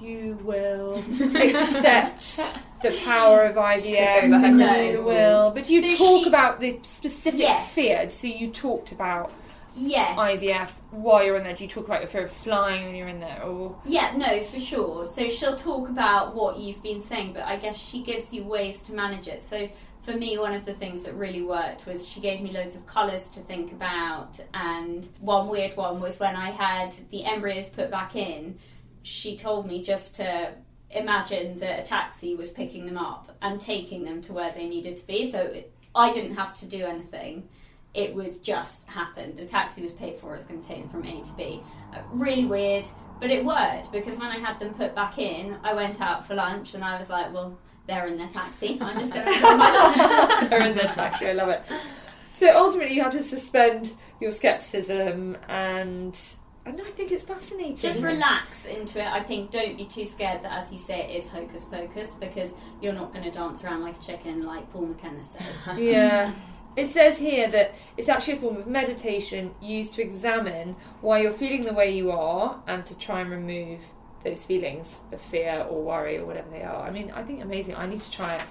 [0.00, 0.94] you will
[1.36, 2.40] accept
[2.82, 4.24] the power of IVF?
[4.24, 5.50] over No, you will.
[5.50, 7.72] But you But talk she- about the specific Yes.
[7.74, 8.10] fear?
[8.10, 9.32] So you talked about
[9.76, 11.54] yes IVF while you're in there.
[11.54, 13.42] Do you talk about your fear of flying when you're in there?
[13.44, 17.56] Or yeah no for sure so she'll talk about what you've been saying but i
[17.56, 19.68] guess she gives you ways to manage it so
[20.02, 22.84] for me one of the things that really worked was she gave me loads of
[22.86, 27.90] colours to think about and one weird one was when i had the embryos put
[27.92, 28.58] back in
[29.02, 30.52] she told me just to
[30.90, 34.96] imagine that a taxi was picking them up and taking them to where they needed
[34.96, 35.30] to be.
[35.30, 37.48] So it, I didn't have to do anything.
[37.94, 39.34] It would just happen.
[39.36, 40.34] The taxi was paid for.
[40.34, 41.62] It's going to take them from A to B.
[41.92, 42.86] Uh, really weird,
[43.20, 46.34] but it worked because when I had them put back in, I went out for
[46.34, 48.78] lunch and I was like, well, they're in their taxi.
[48.80, 50.50] I'm just going to have my lunch.
[50.50, 51.28] they're in their taxi.
[51.28, 51.62] I love it.
[52.34, 56.18] So ultimately, you have to suspend your skepticism, and
[56.66, 57.76] and I think it's fascinating.
[57.76, 59.06] Just relax into it.
[59.06, 62.54] I think don't be too scared that, as you say, it is hocus pocus because
[62.82, 65.44] you're not going to dance around like a chicken, like Paul McKenna says.
[65.78, 66.32] Yeah.
[66.76, 71.32] It says here that it's actually a form of meditation used to examine why you're
[71.32, 73.80] feeling the way you are and to try and remove
[74.22, 76.86] those feelings of fear or worry or whatever they are.
[76.86, 77.74] I mean, I think amazing.
[77.74, 78.42] I need to try it.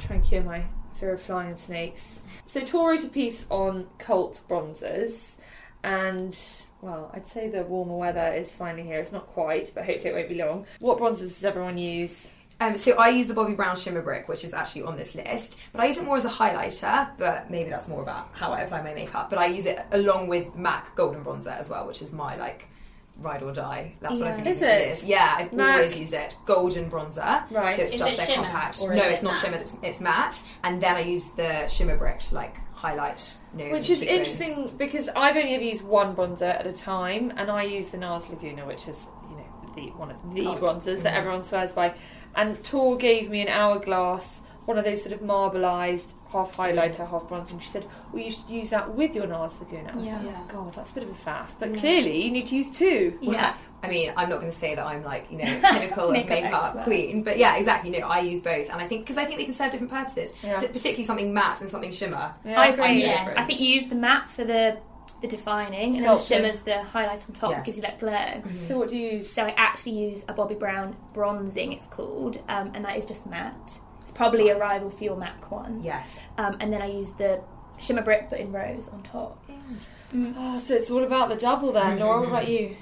[0.00, 0.64] Try and cure my
[0.98, 2.22] fear of flying snakes.
[2.46, 5.32] So Tor wrote a piece on cult bronzers
[5.82, 6.38] and
[6.86, 9.00] well, I'd say the warmer weather is finally here.
[9.00, 10.66] It's not quite, but hopefully it won't be long.
[10.80, 12.28] What bronzers does everyone use?
[12.60, 15.60] Um, so I use the Bobbi Brown Shimmer Brick, which is actually on this list,
[15.72, 17.10] but I use it more as a highlighter.
[17.18, 19.28] But maybe that's more about how I apply my makeup.
[19.28, 22.68] But I use it along with MAC Golden Bronzer as well, which is my like
[23.18, 23.92] ride or die.
[24.00, 24.86] That's what I've been Is using for it?
[24.86, 25.04] years.
[25.04, 25.74] Yeah, I've MAC?
[25.74, 26.36] always used it.
[26.46, 27.50] Golden bronzer.
[27.50, 27.74] Right.
[27.76, 28.80] So it's Is just it their shimmer, compact.
[28.82, 29.38] or No, is it's not matte?
[29.42, 29.56] shimmer.
[29.56, 30.42] It's, it's matte.
[30.64, 33.72] And then I use the Shimmer Brick to like highlight nose.
[33.72, 37.62] Which is interesting because I've only ever used one bronzer at a time, and I
[37.64, 40.54] use the NARS Laguna, which is you know the one of the Oh.
[40.56, 41.02] bronzers Mm-hmm.
[41.04, 41.94] that everyone swears by.
[42.34, 47.22] And Tor gave me an hourglass, one of those sort of marbleized half highlighter, half
[47.28, 50.06] bronzer, and she said, "Well, you should use that with your NARS Laguna." I was
[50.08, 50.16] Yeah.
[50.18, 52.70] like, "Oh God, that's a bit of a faff." But clearly, you need to use
[52.70, 53.16] two.
[53.20, 53.54] Yeah.
[53.82, 56.30] I mean, I'm not going to say that I'm like you know pinnacle of Makeup
[56.30, 56.84] makeup expert.
[56.84, 57.90] queen, but yeah, exactly.
[57.90, 60.34] No, I use both, and I think because I think they can serve different purposes.
[60.42, 60.58] Yeah.
[60.58, 62.34] So particularly something matte and something shimmer.
[62.44, 62.60] Yeah.
[62.60, 62.84] I agree.
[62.84, 63.34] I Yeah.
[63.36, 64.78] I think you use the matte for the
[65.22, 67.64] the defining, and then the shimmer's the highlight on top Yes.
[67.64, 68.42] gives you that glow.
[68.68, 69.32] So what do you use?
[69.32, 73.24] So I actually use a Bobbi Brown bronzing, it's called, um, and that is just
[73.24, 73.78] matte.
[74.16, 75.82] It's probably a rival for your MAC one.
[75.82, 76.24] Yes.
[76.38, 77.42] Um, and then I use the
[77.78, 79.44] shimmer brick, but in rose on top.
[80.14, 81.98] Oh, so it's all about the double then.
[81.98, 82.76] Nora, what about you?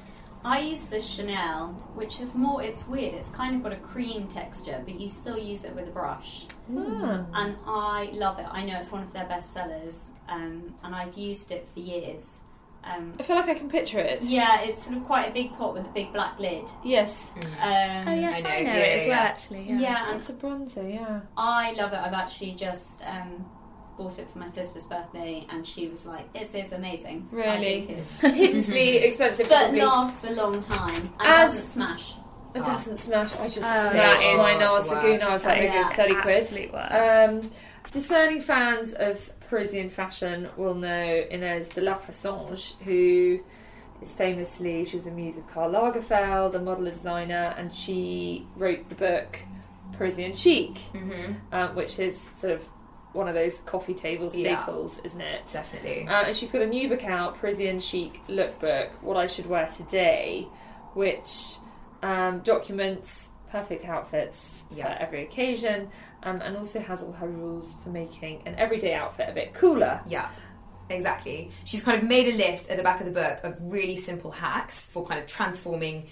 [0.45, 4.29] I use the Chanel, which is more, it's weird, it's kind of got a cream
[4.29, 6.45] texture, but you still use it with a brush.
[6.73, 7.27] Ah.
[7.35, 8.47] And I love it.
[8.49, 12.43] I know it's one of their best sellers, um, and I've used it for years.
[12.87, 14.23] Um, I feel like I can picture it.
[14.23, 16.65] yeah, it's sort of quite a big pot with a big black lid.
[16.85, 17.31] Yes.
[17.63, 19.09] Um, Oh yes, I I know, know, yeah, it as well.
[19.09, 19.23] yeah.
[19.23, 19.79] Actually, yeah.
[19.81, 21.21] yeah, and It's a bronzer, yeah.
[21.37, 21.99] I love it.
[21.99, 23.47] I've actually just um,
[23.97, 27.87] bought it for my sister's birthday, and she was like, "This is amazing." Really?
[27.87, 29.81] think it's- Hideously expensive, but probably.
[29.81, 32.15] lasts a long time and As- doesn't smash.
[32.55, 33.35] It doesn't smash.
[33.37, 34.37] I just Oh, smashed yeah.
[34.37, 35.25] my It's the NARS Laguna.
[35.25, 36.75] I was like, Yeah, it's 30 quid.
[36.75, 37.51] Um,
[37.91, 43.39] discerning fans of Parisian fashion will know Inès de la Fressange, who
[44.03, 48.45] is famously, she was a muse of Karl Lagerfeld, a model and designer, and she
[48.57, 49.39] wrote the book
[49.93, 51.35] Parisian Chic, Mm-hmm.
[51.55, 52.65] um, which is sort of
[53.13, 54.57] one of those coffee table Yeah.
[54.65, 55.43] staples, isn't it?
[55.53, 56.09] Definitely.
[56.09, 59.69] Uh, and she's got a new book out, Parisian Chic Lookbook, What I Should Wear
[59.69, 60.49] Today,
[60.95, 61.59] which
[62.03, 64.97] um, documents perfect outfits Yeah.
[64.97, 65.91] for every occasion,
[66.25, 70.01] um, and also has all her rules for making an everyday outfit a bit cooler.
[70.07, 70.29] Yeah,
[70.89, 71.51] exactly.
[71.65, 74.31] She's kind of made a list at the back of the book of really simple
[74.31, 76.07] hacks for kind of transforming,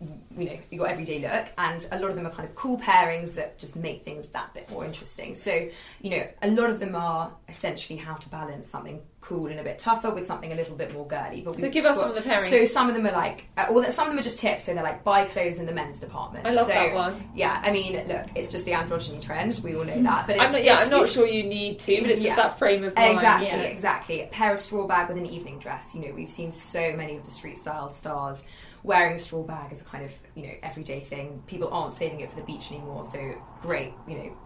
[0.00, 3.34] you know, your everyday look, and a lot of them are kind of cool pairings
[3.34, 5.34] that just make things that bit more interesting.
[5.34, 5.68] So,
[6.02, 9.64] you know, a lot of them are essentially how to balance something cool and a
[9.64, 11.40] bit tougher with something a little bit more girly.
[11.40, 12.48] But So give us got- some of the pairings.
[12.48, 14.64] So some of them are like, uh, or some of them are just tips.
[14.64, 16.46] So they're like buy clothes in the men's department.
[16.46, 17.30] I love so, that one.
[17.34, 19.60] Yeah, I mean, look, it's just the androgyny trend.
[19.64, 20.26] We all know that.
[20.28, 22.58] But it's, I'm not, yeah, I'm not sure you need to, but it's just that
[22.58, 23.14] frame of mind.
[23.14, 23.62] Exactly, yeah.
[23.62, 24.22] exactly.
[24.22, 25.94] A pair of straw bag with an evening dress.
[25.94, 28.44] You know, we've seen so many of the street style stars
[28.86, 31.42] wearing a straw bag is a kind of, you know, everyday thing.
[31.46, 34.36] People aren't saving it for the beach anymore, so great, you know,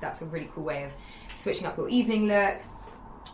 [0.00, 0.92] that's a really cool way of
[1.34, 2.58] switching up your evening look.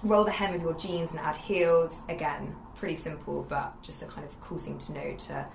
[0.03, 2.03] Roll the hem of your jeans and add heels.
[2.09, 5.47] Again, pretty simple, but just a kind of cool thing to know to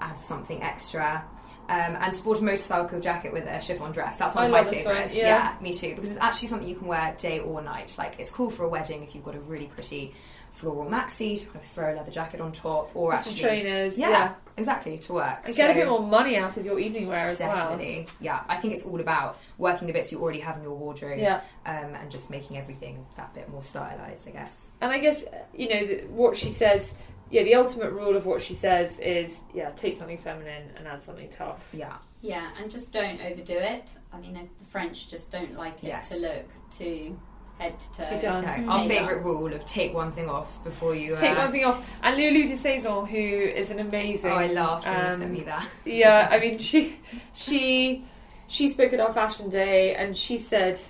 [0.00, 1.24] add something extra.
[1.68, 4.18] Um, and sport a motorcycle jacket with a chiffon dress.
[4.18, 5.14] That's one I of my love this one, favourites.
[5.14, 5.54] yeah.
[5.54, 5.94] yeah, me too.
[5.94, 7.94] Because it's actually something you can wear day or night.
[7.96, 10.12] Like it's cool for a wedding if you've got a really pretty
[10.52, 13.98] floral maxi to kind of throw a leather jacket on top, or Some actually trainers,
[13.98, 14.34] Yeah, yeah.
[14.56, 15.46] exactly to work.
[15.46, 17.80] And get a bit more money out of your evening wear as well.
[18.20, 18.44] Yeah.
[18.48, 21.40] I think it's all about working the bits you already have in your wardrobe, Yeah.
[21.66, 24.28] um, and just making everything that bit more stylized.
[24.28, 24.70] I guess.
[24.80, 26.94] And I guess you know the, what she says.
[27.30, 31.02] Yeah, the ultimate rule of what she says is yeah, take something feminine and add
[31.02, 31.66] something tough.
[31.72, 33.90] Yeah, Yeah, and just don't overdo it.
[34.12, 36.10] I mean, the French just don't like it Yes.
[36.10, 37.18] to look too
[37.58, 38.18] head to toe.
[38.20, 38.44] Done.
[38.44, 38.68] no, Mm.
[38.70, 41.16] our favourite rule of take one thing off before you.
[41.16, 41.98] Take uh, one thing off.
[42.02, 44.30] And Lulu de Saison, who is an amazing.
[44.32, 45.68] Oh, I laughed when you um, sent me that.
[45.84, 46.96] yeah, I mean, she
[47.32, 48.04] she
[48.48, 50.80] she spoke at our fashion day, and she said,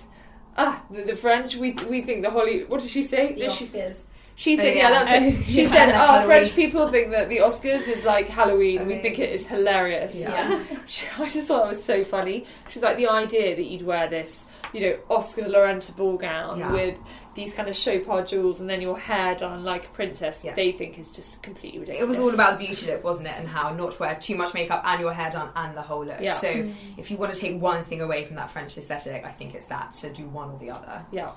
[0.57, 2.63] "Ah, the, the French, we we think the Holly.
[2.65, 3.33] What did she say?
[3.33, 3.57] The Oscars.
[3.57, 3.65] she
[4.35, 5.03] said, Oh, yeah, yeah.
[5.05, 5.45] that's it.
[5.45, 8.87] She said, oh, Halloween." French people think that the Oscars is like Halloween.
[8.87, 10.15] We think it is hilarious.
[10.15, 10.63] Yeah.
[10.87, 12.45] She- I just thought it was so funny.
[12.69, 15.95] She was like, the idea that you'd wear this, you know, Oscar de la Renta
[15.95, 16.71] ball gown Yeah.
[16.71, 16.97] with
[17.35, 20.55] these kind of chopard jewels and then your hair done like a princess, Yes.
[20.55, 22.03] they think is just completely ridiculous.
[22.03, 23.35] It was all about the beauty look, wasn't it?
[23.37, 26.05] And how not to wear too much makeup and your hair done and the whole
[26.05, 26.19] look.
[26.19, 26.37] Yeah.
[26.37, 29.55] So if you want to take one thing away from that French aesthetic, I think
[29.55, 31.05] it's that to do one or the other.
[31.11, 31.29] Yeah.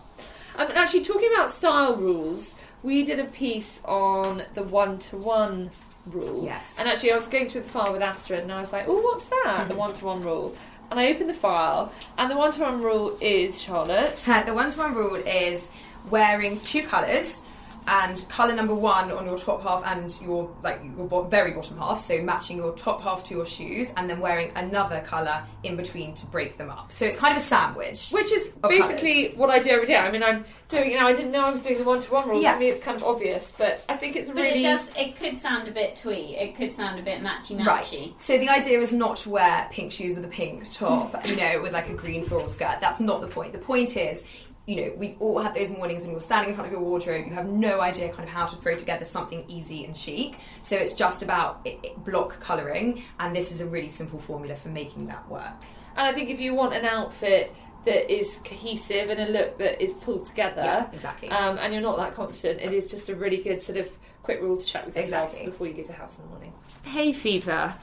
[0.59, 5.16] Um, and actually, talking about style rules, we did a piece on the one to
[5.16, 5.70] one
[6.06, 6.44] rule.
[6.44, 6.76] Yes.
[6.78, 9.00] And actually, I was going through the file with Astrid, and I was like, oh,
[9.00, 9.62] what's that?
[9.62, 9.68] Hmm.
[9.68, 10.56] the one to one rule.
[10.90, 14.16] And I opened the file, and the one to one rule is Charlotte.
[14.18, 15.70] The one to one rule is
[16.10, 17.42] wearing two colours
[17.88, 21.79] and colour number one on your top half and your like your bo- very bottom
[21.79, 25.77] half, so matching your top half to your shoes, and then wearing another colour in
[25.77, 26.92] between to break them up.
[26.92, 28.11] So it's kind of a sandwich.
[28.11, 29.96] Which is Of basically what I do every day.
[29.96, 31.07] I mean, I'm doing it now.
[31.07, 32.42] I didn't know I was doing the one to one rule.
[32.42, 32.55] Yeah.
[32.55, 34.61] To me, it's kind of obvious, but I think it's But really.
[34.61, 34.96] it does.
[34.96, 36.37] It could sound a bit twee.
[36.37, 37.66] It could sound a bit matchy matchy.
[37.66, 38.20] Right.
[38.20, 41.61] So the idea is not to wear pink shoes with a pink top, you know,
[41.62, 42.79] with like a green floral skirt.
[42.81, 43.53] That's not the point.
[43.53, 44.25] The point is,
[44.66, 47.24] you know, we've all had those mornings when you're standing in front of your wardrobe,
[47.26, 50.37] you have no idea kind of how to throw together something easy and chic.
[50.61, 54.57] So it's just about it, it- block colouring, and this is a really simple formula
[54.57, 55.52] for making that work.
[55.96, 59.81] And I think if you want an outfit that is cohesive and a look that
[59.81, 61.29] is pulled together, Yeah, exactly.
[61.29, 63.88] um, and you're not that confident, it is just a really good sort of
[64.24, 65.50] quick rule to check with yourself Exactly.
[65.52, 66.52] before you leave the house in the morning.
[66.83, 67.74] Hay fever.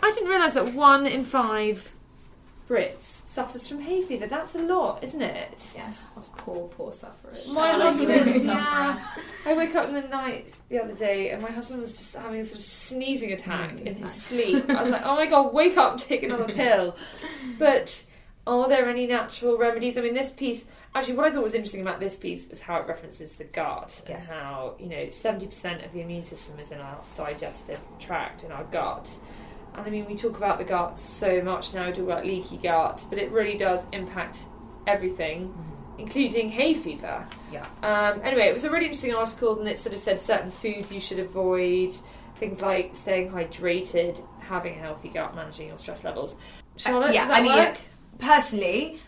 [0.00, 1.92] I didn't realise that one in five
[2.68, 4.26] Brits suffers from hay fever.
[4.26, 5.72] That's a lot, isn't it?
[5.76, 7.46] Yes, us poor, poor sufferers.
[7.46, 9.08] My Sound husband, you're yeah.
[9.46, 12.40] I woke up in the night the other day and my husband was just having
[12.40, 14.68] a sort of sneezing attack mm, in his sleep.
[14.68, 16.96] I was like, oh my god, wake up take another pill.
[17.56, 18.04] But
[18.48, 19.96] are there any natural remedies?
[19.96, 22.80] I mean, this piece, actually, what I thought was interesting about this piece is how
[22.80, 24.28] it references the gut Yes.
[24.28, 28.50] and how, you know, 70% of the immune system is in our digestive tract, in
[28.50, 29.08] our gut.
[29.74, 32.56] And I mean, we talk about the gut so much now, we talk about leaky
[32.56, 34.46] gut, but it really does impact
[34.86, 35.54] everything,
[35.98, 37.26] including hay fever.
[37.52, 37.66] Yeah.
[37.82, 40.90] Um, anyway, it was a really interesting article, and it sort of said certain foods
[40.90, 41.94] you should avoid,
[42.36, 46.36] things like staying hydrated, having a healthy gut, managing your stress levels.
[46.76, 47.76] Charlotte, Uh, yeah, does that I mean,
[48.18, 48.98] personally,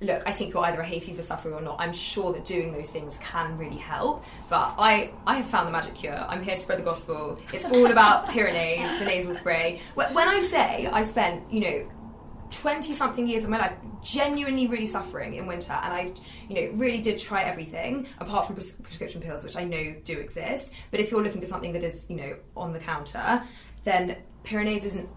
[0.00, 1.76] look, I think you're either a hay fever sufferer or not.
[1.80, 4.24] I'm sure that doing those things can really help.
[4.48, 6.14] But I, I have found the magic cure.
[6.14, 7.38] I'm here to spread the gospel.
[7.52, 9.80] It's all about Pirinase, the nasal spray.
[9.94, 11.90] When I say I spent, you know,
[12.50, 16.12] 20 something years of my life genuinely really suffering in winter and I
[16.48, 20.18] you know really did try everything apart from pres- prescription pills which I know do
[20.18, 23.42] exist but if you're looking for something that is you know on the counter
[23.84, 25.08] then Pirinase isn't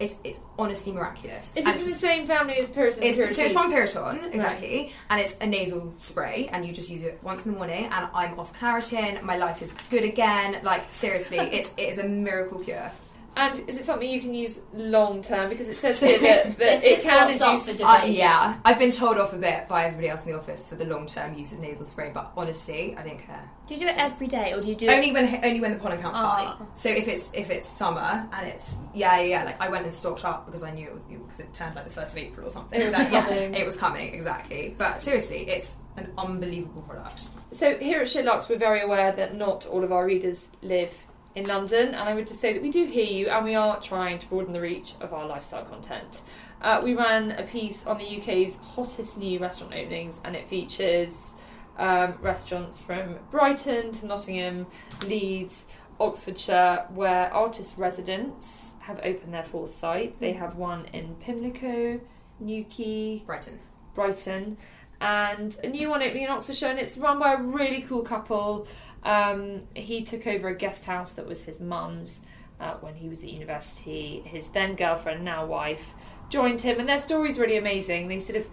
[0.00, 3.02] it's, it's honestly miraculous Is And it the same family as Piriton?
[3.02, 7.02] it's, so it's from Piriton, exactly, and it's a nasal spray, and you just use
[7.02, 7.84] it once in the morning.
[7.84, 9.22] And I'm off Claritin.
[9.22, 10.60] My life is good again.
[10.62, 12.90] Like seriously, it's it is a miracle cure.
[13.34, 15.48] And is it something you can use long term?
[15.48, 17.80] Because it says here that, that This it is can induce.
[17.80, 20.74] Uh, yeah, I've been told off a bit by everybody else in the office for
[20.74, 23.50] the long term use of nasal spray, but honestly, I don't care.
[23.66, 24.90] Do you do it every day, or do you do it?
[24.92, 26.44] Only when only when the pollen count's high.
[26.46, 26.66] Ah.
[26.74, 29.92] So if it's if it's summer and it's yeah yeah, yeah like I went and
[29.92, 32.46] stocked up because I knew it was because it turned like the first of April
[32.46, 32.80] or something.
[32.82, 33.54] It was That- yeah, coming.
[33.54, 34.74] it was coming exactly.
[34.76, 37.28] But seriously, it's an unbelievable product.
[37.52, 40.92] So here at SheerLuxe, we're very aware that not all of our readers live
[41.34, 43.80] in London, and I would just say that we do hear you, and we are
[43.80, 46.22] trying to broaden the reach of our lifestyle content.
[46.60, 51.32] Uh, we ran a piece on the UK's hottest new restaurant openings, and it features
[51.78, 54.66] um, restaurants from Brighton to Nottingham,
[55.06, 55.64] Leeds,
[55.98, 60.18] Oxfordshire, where Artist Residence have opened their fourth site.
[60.20, 62.00] They have one in Pimlico,
[62.40, 63.58] Newquay, Brighton.
[63.94, 64.56] Brighton,
[65.00, 68.66] and a new one opening in Oxfordshire, and it's run by a really cool couple.
[69.04, 72.20] Um, he took over a guest house that was his mum's
[72.60, 74.22] uh, when he was at university.
[74.24, 75.94] His then girlfriend, now wife,
[76.28, 78.08] joined him, and their story's really amazing.
[78.08, 78.48] They sort of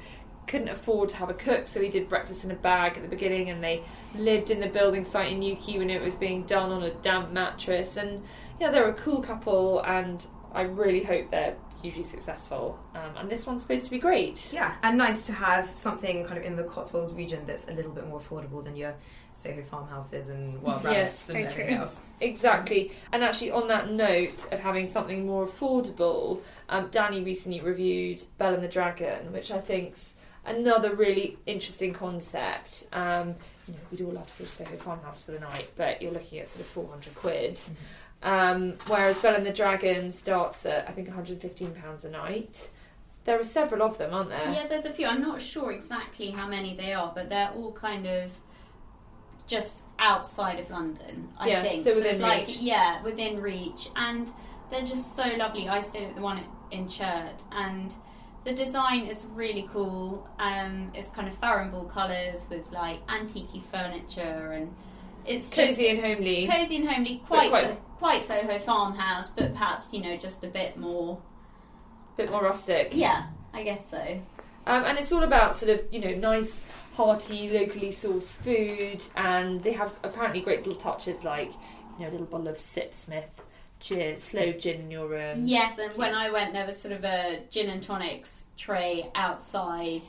[0.47, 3.07] couldn't afford to have a cook, so he did breakfast in a bag at the
[3.07, 3.83] beginning, and they
[4.15, 7.31] lived in the building site in Newquay when it was being done on a damp
[7.31, 7.97] mattress.
[7.97, 8.23] And
[8.59, 12.79] yeah, they're a cool couple, and I really hope they're hugely successful.
[12.95, 14.51] Um, and this one's supposed to be great.
[14.51, 17.91] Yeah, and nice to have something kind of in the Cotswolds region that's a little
[17.91, 18.95] bit more affordable than your
[19.39, 21.75] Soho farmhouses and wild rabbits Yes, and everything true.
[21.77, 22.03] else.
[22.19, 22.91] Exactly.
[23.11, 28.53] And actually, on that note of having something more affordable, um, Danny recently reviewed Bel
[28.53, 32.85] and the Dragon, which I think's another really interesting concept.
[32.93, 33.35] Um,
[33.67, 36.11] you know, we'd all love to go to Soho Farmhouse for the night, but you're
[36.11, 37.59] looking at sort of 400 quid.
[38.21, 42.69] Um, whereas Bel and the Dragon starts at, I think, £115 a night.
[43.25, 44.49] There are several of them, aren't there?
[44.51, 45.05] Yeah, there's a few.
[45.07, 48.31] I'm not sure exactly how many they are, but they're all kind of
[49.49, 51.27] just outside of London.
[51.37, 52.57] I Yeah, think so within like reach.
[52.59, 54.29] yeah, within reach, and
[54.69, 55.67] they're just so lovely.
[55.67, 56.39] I stayed at the one
[56.71, 57.93] in Churt, and
[58.45, 60.29] the design is really cool.
[60.39, 64.73] Um, it's kind of Farrow and Ball colours with like antique furniture, and
[65.25, 66.47] it's Cozy and homely.
[66.47, 67.17] cozy and homely.
[67.27, 71.19] Quite quite- so, quite Soho farmhouse, but perhaps you know just a bit more.
[72.15, 72.89] bit more rustic.
[72.93, 74.21] Yeah, I guess so.
[74.67, 76.61] Um, and it's all about sort of, you know, nice,
[76.99, 79.01] hearty, locally sourced food.
[79.15, 81.53] And they have apparently great little touches like,
[81.97, 83.23] you know, a little bottle of Sipsmith
[83.79, 85.47] gin, sloe gin in your room.
[85.47, 90.01] Yes, and when I went, there was sort of a gin and tonics tray outside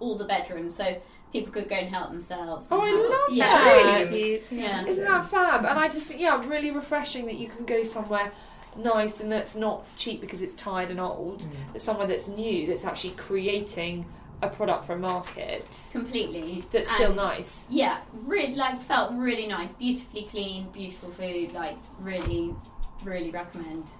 [0.00, 1.00] all the bedrooms, so
[1.32, 2.66] people could go and help themselves.
[2.72, 3.46] Oh, and I have- love yeah.
[3.46, 4.08] that.
[4.10, 4.42] Really?
[4.50, 4.86] Yeah.
[4.86, 5.64] Isn't that fab?
[5.64, 8.32] And I just think, yeah, really refreshing that you can go somewhere
[8.76, 11.42] nice and that's not cheap because it's tired and old.
[11.42, 11.50] Mm.
[11.76, 14.04] It's somewhere that's new, that's actually creating
[14.44, 16.64] a product for a market completely.
[16.70, 17.64] that's still And, nice.
[17.68, 21.52] Yeah, really like felt really nice, beautifully clean, beautiful food.
[21.52, 22.54] Like really,
[23.02, 23.90] really recommend.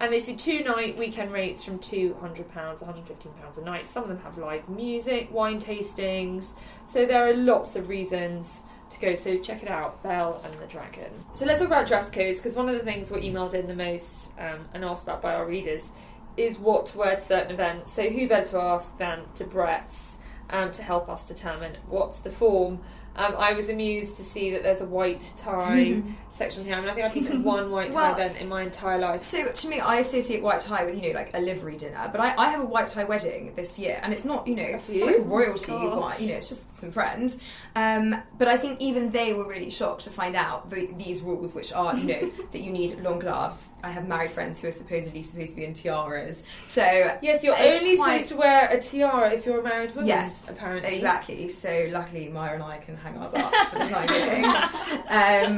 [0.00, 2.16] And they see two night weekend rates from £200,
[2.52, 3.86] £115 a night.
[3.86, 6.54] Some of them have live music, wine tastings.
[6.86, 9.14] So there are lots of reasons to go.
[9.14, 11.12] So check it out, Bel and the Dragon.
[11.34, 13.74] So let's talk about dress codes because one of the things we're emailed in the
[13.74, 15.88] most um, and asked about by our readers
[16.36, 17.92] is what to wear to certain events.
[17.92, 20.16] So who better to ask than Debrett's
[20.50, 22.80] um, to help us determine what's the form.
[23.16, 26.74] Um, I was amused to see that there's a white tie section here.
[26.74, 28.98] I mean, I think I've been to one white tie Well- event in my entire
[28.98, 29.22] life.
[29.22, 32.20] So to me, I associate white tie with you know like a livery dinner, but
[32.20, 34.88] I, I have a white tie wedding this year, and it's not you know it's
[35.00, 37.38] not like royalty white, you know it's just some friends.
[37.76, 41.54] Um, but I think even they were really shocked to find out the, these rules,
[41.54, 43.70] which are you know that you need long gloves.
[43.82, 46.82] I have married friends who are supposedly supposed to be in tiaras, so
[47.22, 50.08] Yes, you're only quite- supposed to wear a tiara if you're a married woman.
[50.08, 50.94] Yes, apparently.
[50.94, 51.48] Exactly.
[51.48, 54.44] So luckily, Maya and I can hang ours up for the time being.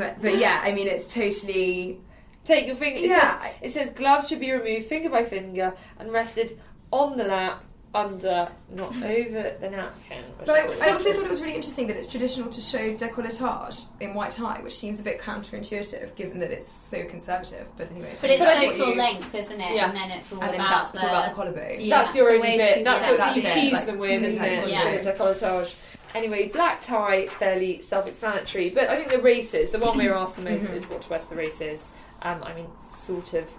[0.07, 2.01] um, but yeah, I mean, it's totally.
[2.45, 3.01] Take your finger.
[3.01, 3.41] It, Yeah.
[3.41, 6.59] says, it says gloves should be removed finger by finger and rested
[6.93, 7.63] on the lap,
[7.95, 10.23] under, not over the napkin.
[10.39, 12.93] But I I, I also thought it was really interesting that it's traditional to show
[12.95, 17.69] décolletage in white tie, which seems a bit counterintuitive given that it's so conservative.
[17.79, 19.75] But anyway, But it's that's so full you- length, isn't it?
[19.75, 19.89] Yeah.
[19.89, 21.77] And then it's all And then about that's the, all about the collarbone.
[21.81, 22.03] Yeah.
[22.03, 22.85] That's your the only bit.
[22.85, 24.71] That's what that's you it, tease like, them with, isn't mm, it?
[24.71, 24.99] yeah.
[24.99, 25.75] Décolletage.
[26.17, 28.71] Anyway, black tie, fairly self-explanatory.
[28.71, 30.75] But I think the races, the one we were asked the most Mhm.
[30.77, 31.89] is what to wear to the races.
[32.23, 33.51] Um, I mean, sort of.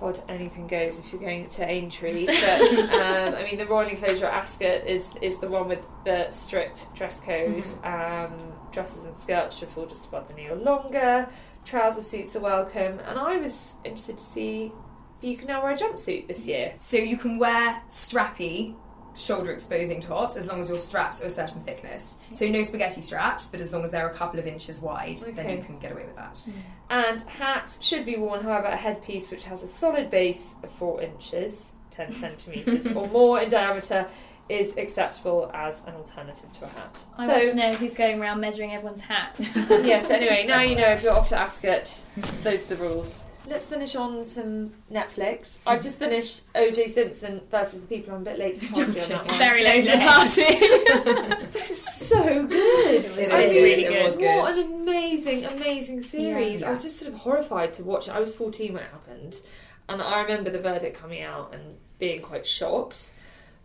[0.00, 2.26] God, anything goes if you're going to Aintree.
[2.26, 2.60] But
[2.92, 6.92] um, I mean, the Royal Enclosure at Ascot is is the one with the strict
[6.96, 7.68] dress code.
[7.84, 8.32] Um,
[8.72, 11.28] dresses and skirts should fall just above the knee or longer.
[11.64, 12.98] Trouser suits are welcome.
[13.06, 14.72] And I was interested to see
[15.18, 16.72] if you can now wear a jumpsuit this year.
[16.78, 18.74] So you can wear strappy
[19.14, 22.18] shoulder exposing tops as long as your straps are a certain thickness.
[22.32, 25.50] So no spaghetti straps, but as long as they're a couple of inches wide, then
[25.50, 26.38] you can get away with that.
[26.38, 26.60] Hmm.
[26.90, 31.02] And hats should be worn, however, a headpiece which has a solid base of 4
[31.02, 34.06] inches, 10 centimetres, or more in diameter
[34.48, 36.98] is acceptable as an alternative to a hat.
[37.16, 39.40] I so, want to know who's going around measuring everyone's hats.
[39.56, 41.86] yes, anyway, now you know if you're off to Ascot,
[42.42, 43.24] those are the rules.
[43.46, 45.56] Let's finish on some Netflix.
[45.66, 49.14] I've just finished OJ Simpson versus the people I'm a bit late to the party
[49.14, 49.38] on that one.
[49.38, 51.74] Very late to the party.
[51.74, 53.04] so good.
[53.04, 54.20] It I mean, really good.
[54.20, 56.60] What an amazing, amazing series.
[56.60, 56.68] Yeah.
[56.68, 58.14] I was just sort of horrified to watch it.
[58.14, 59.40] I was 14 when it happened,
[59.88, 63.12] and I remember the verdict coming out and being quite shocked.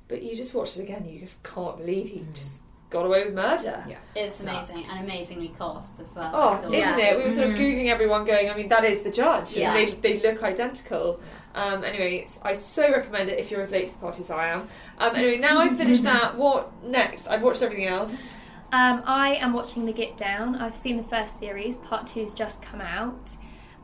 [0.08, 2.34] But you just watch it again, you just can't believe he mm.
[2.34, 3.84] just got away with murder.
[3.88, 3.98] Yeah.
[4.16, 6.32] It's amazing and amazingly cost as well.
[6.34, 7.18] Oh, isn't it?
[7.18, 8.50] We were sort of googling everyone, going.
[8.50, 9.56] I mean, that is the judge.
[9.56, 9.74] Yeah.
[9.74, 11.20] they, they look identical.
[11.54, 14.50] Um, anyway, I so recommend it if you're as late to the party as I
[14.50, 14.68] am.
[15.00, 16.38] Um, anyway, now I've finished that.
[16.38, 17.28] What next?
[17.28, 18.38] I've watched everything else.
[18.72, 20.56] Um, I am watching The Get Down.
[20.56, 21.78] I've seen the first series.
[21.78, 23.36] Part two's just come out.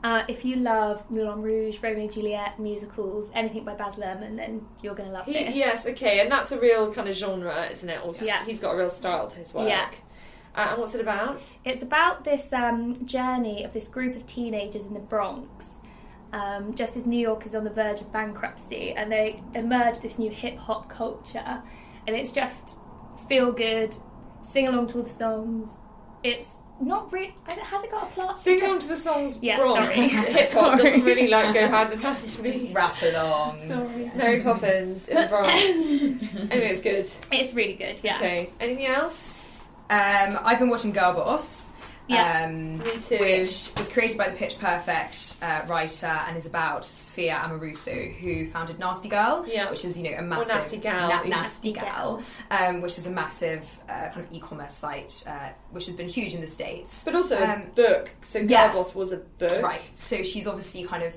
[0.03, 4.65] Uh, if you love Moulin Rouge, Romeo and Juliet, musicals, anything by Baz Luhrmann, then
[4.81, 5.55] you're going to love He, this.
[5.55, 8.01] yes, okay, and that's a real kind of genre, isn't it?
[8.01, 8.43] Also, Yeah.
[8.43, 9.69] he's got a real style to his work.
[9.69, 9.89] Yeah.
[10.55, 11.41] Uh, and what's it about?
[11.63, 15.75] It's about this um, journey of this group of teenagers in the Bronx,
[16.33, 20.19] um, just as New York is on the verge of bankruptcy, and they emerge this
[20.19, 21.61] new hip hop culture,
[22.05, 22.77] and it's just
[23.29, 23.95] feel good,
[24.41, 25.69] sing along to all the songs.
[26.23, 26.57] It's
[26.87, 27.33] not really.
[27.45, 28.39] Has it got a plot?
[28.39, 29.83] Sing along to the songs Yeah, Bronx.
[29.85, 29.95] sorry.
[30.09, 33.67] Hip hop doesn't really like go hand in hand with Just rap wrap along.
[33.67, 34.11] Sorry.
[34.15, 35.49] Mary Poppins in the Bronx.
[35.49, 37.07] anyway, it's good.
[37.31, 37.99] It's really good.
[38.03, 38.17] Yeah.
[38.17, 39.63] Okay, anything else?
[39.89, 41.71] Um, I've been watching Girlboss.
[42.07, 42.45] Yeah.
[42.47, 43.17] Um, Me too.
[43.17, 48.45] Which was created by the Pitch Perfect uh, writer and is about Sophia Amoruso, who
[48.47, 49.69] founded Nasty Girl, Yeah.
[49.69, 51.07] which is you know a Or massive Nasty Gal.
[51.09, 55.49] Na- Nasty Nasty Gal, um, which is a massive uh, kind of e-commerce site, uh,
[55.71, 57.03] which has been huge in the states.
[57.05, 58.11] But also Um, a book.
[58.21, 58.73] So Girl yeah.
[58.73, 59.61] Boss was a book.
[59.63, 59.81] Right.
[59.93, 61.15] So she's obviously kind of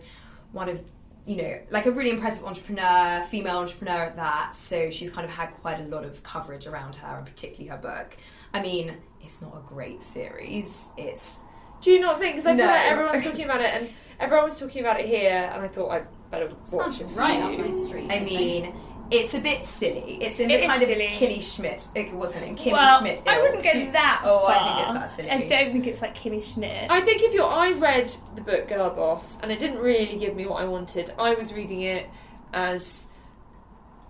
[0.53, 0.81] one of
[1.27, 4.55] you know like a really impressive entrepreneur, female entrepreneur at that.
[4.55, 7.77] So she's kind of had quite a lot of coverage around her, and particularly her
[7.79, 8.17] book.
[8.55, 10.89] I mean, it's not a great series.
[10.97, 11.41] It's
[11.83, 12.35] Do you not think?
[12.37, 12.73] Because I feel No.
[12.73, 15.91] like everyone's talking about it, and everyone was talking about it here, and I thought
[15.91, 17.05] I'd better watch Sounds it.
[17.17, 17.45] right you.
[17.45, 18.11] up my street.
[18.11, 18.75] I mean.
[19.11, 20.19] It's a bit silly.
[20.21, 21.09] It's in It the is kind of silly.
[21.09, 21.87] Killy Schmidt.
[21.95, 22.57] It wasn't it?
[22.57, 23.23] Kimmy well, Schmidt.
[23.27, 24.51] I wouldn't go She- that Oh, far.
[24.51, 25.31] I think it's that silly.
[25.31, 26.91] I don't think it's like Kimmy Schmidt.
[26.91, 30.47] I think if you're, I read the book Girlboss, and it didn't really give me
[30.47, 31.13] what I wanted.
[31.19, 32.07] I was reading it
[32.53, 33.07] as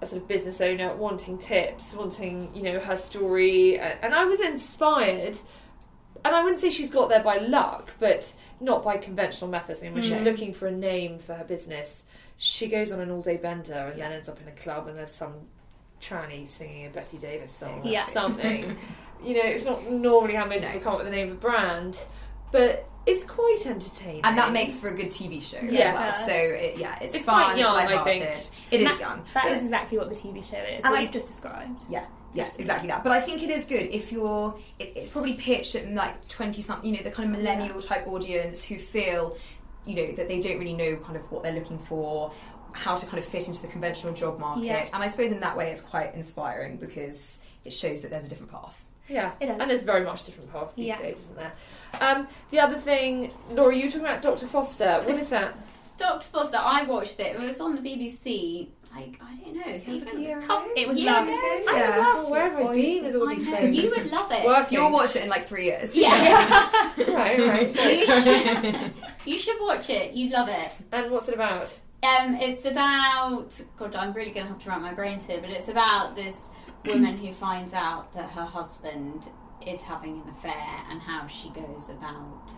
[0.01, 4.41] a sort of business owner, wanting tips, wanting you know her story, and I was
[4.41, 5.37] inspired.
[6.25, 9.81] And I wouldn't say she's got there by luck, but not by conventional methods.
[9.81, 10.25] I mean, when she's Mm.
[10.25, 12.05] looking for a name for her business,
[12.39, 15.13] she goes on an all-day bender and then ends up in a club, and there's
[15.13, 15.35] some
[16.01, 18.05] tranny singing a Betty Davis song or Yeah.
[18.07, 18.77] something.
[19.25, 20.69] you know, it's not normally how most No.
[20.69, 21.99] people come up with the name of a brand,
[22.53, 24.21] but it's quite entertaining.
[24.25, 25.97] and that makes for a good TV show Yes.
[25.97, 26.27] as well.
[26.27, 27.45] So it, yeah, it's, It's fun.
[27.45, 28.43] quite young, I it's lighthearted.
[28.43, 28.55] think.
[28.73, 29.25] It is That- young.
[29.35, 30.83] That is exactly what the TV show is.
[30.85, 31.85] And what I- you've just described.
[31.89, 32.05] Yeah.
[32.35, 33.03] Yes, exactly that.
[33.03, 34.55] But I think it is good if you're.
[34.79, 36.91] It, it's probably pitched at like twenty something.
[36.93, 39.39] You know, the kind of millennial type audience who feel,
[39.87, 42.33] you know, that they don't really know kind of what they're looking for,
[42.73, 44.65] how to kind of fit into the conventional job market.
[44.65, 44.87] Yeah.
[44.93, 48.29] And I suppose in that way, it's quite inspiring because it shows that there's a
[48.29, 48.85] different path.
[49.09, 51.01] Yeah, and there's very much different path these Yeah.
[51.01, 51.53] days, isn't there?
[52.01, 54.49] Um, the other thing, Laura, you were talking about Dr.
[54.49, 54.95] Foster.
[55.05, 55.57] What is that?
[55.97, 56.27] Dr.
[56.27, 57.37] Foster, I watched it.
[57.37, 58.69] It was on the BBC.
[58.97, 60.47] Like I don't know, Sounds like a year ago.
[60.47, 61.33] couple It was years last ago.
[61.33, 61.63] year.
[61.69, 61.89] I Yeah.
[61.89, 63.77] was asked, where have I been with all I these know things?
[63.77, 64.47] you would love it.
[64.47, 64.79] Working.
[64.79, 65.97] You'll watch it in like three years.
[65.97, 67.75] Yeah, right, right.
[67.75, 68.93] you, should,
[69.25, 70.13] you should watch it.
[70.15, 70.71] You'd love it.
[70.93, 71.73] and what's it about?
[72.03, 73.95] Um, it's about God.
[73.97, 76.51] I'm really going to have to wrap my brains here, but it's about this
[76.85, 79.29] woman who finds out that her husband
[79.67, 82.51] is having an affair and how she goes about.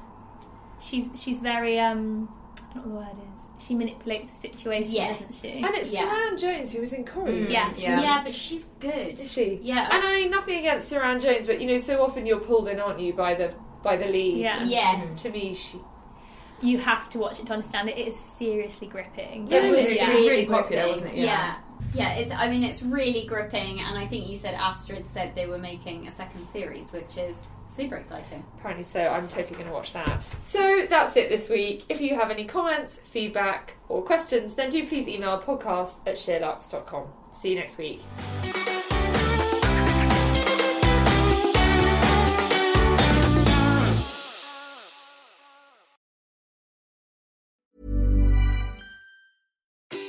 [0.81, 2.29] She's she's very um
[2.71, 3.38] I don't know what the word is.
[3.59, 5.19] She manipulates the situation, Yes.
[5.19, 5.59] doesn't she?
[5.63, 6.03] And it's Yeah.
[6.09, 7.33] Suranne Jones who was in Corrie.
[7.47, 7.51] Mm.
[7.51, 7.79] Yes.
[7.81, 8.01] Yeah.
[8.01, 9.19] Yeah, but she's good.
[9.19, 9.59] Is she?
[9.63, 9.89] Yeah.
[9.93, 12.79] And I mean, nothing against Suranne Jones, but you know, so often you're pulled in,
[12.79, 13.53] aren't you, by the
[13.83, 14.39] by the lead?
[14.39, 14.63] Yeah.
[14.65, 15.23] Yes.
[15.23, 15.79] To me, she.
[16.61, 17.97] You have to watch it to understand it.
[17.99, 19.51] It is seriously gripping.
[19.51, 20.11] It was- yeah.
[20.11, 21.03] it was really popular, gripping.
[21.05, 21.25] wasn't it?
[21.25, 21.55] Yeah.
[21.95, 22.15] Yeah.
[22.15, 22.33] It's.
[22.33, 26.07] I mean, it's really gripping, and I think you said Astrid said they were making
[26.07, 28.45] a second series, which is super exciting.
[28.59, 29.07] Apparently so.
[29.09, 30.23] I'm totally going to watch that.
[30.43, 31.85] So that's it this week.
[31.89, 37.07] If you have any comments, feedback, or questions, then do please email podcast at sheerluxe.com.
[37.33, 38.03] See you next week.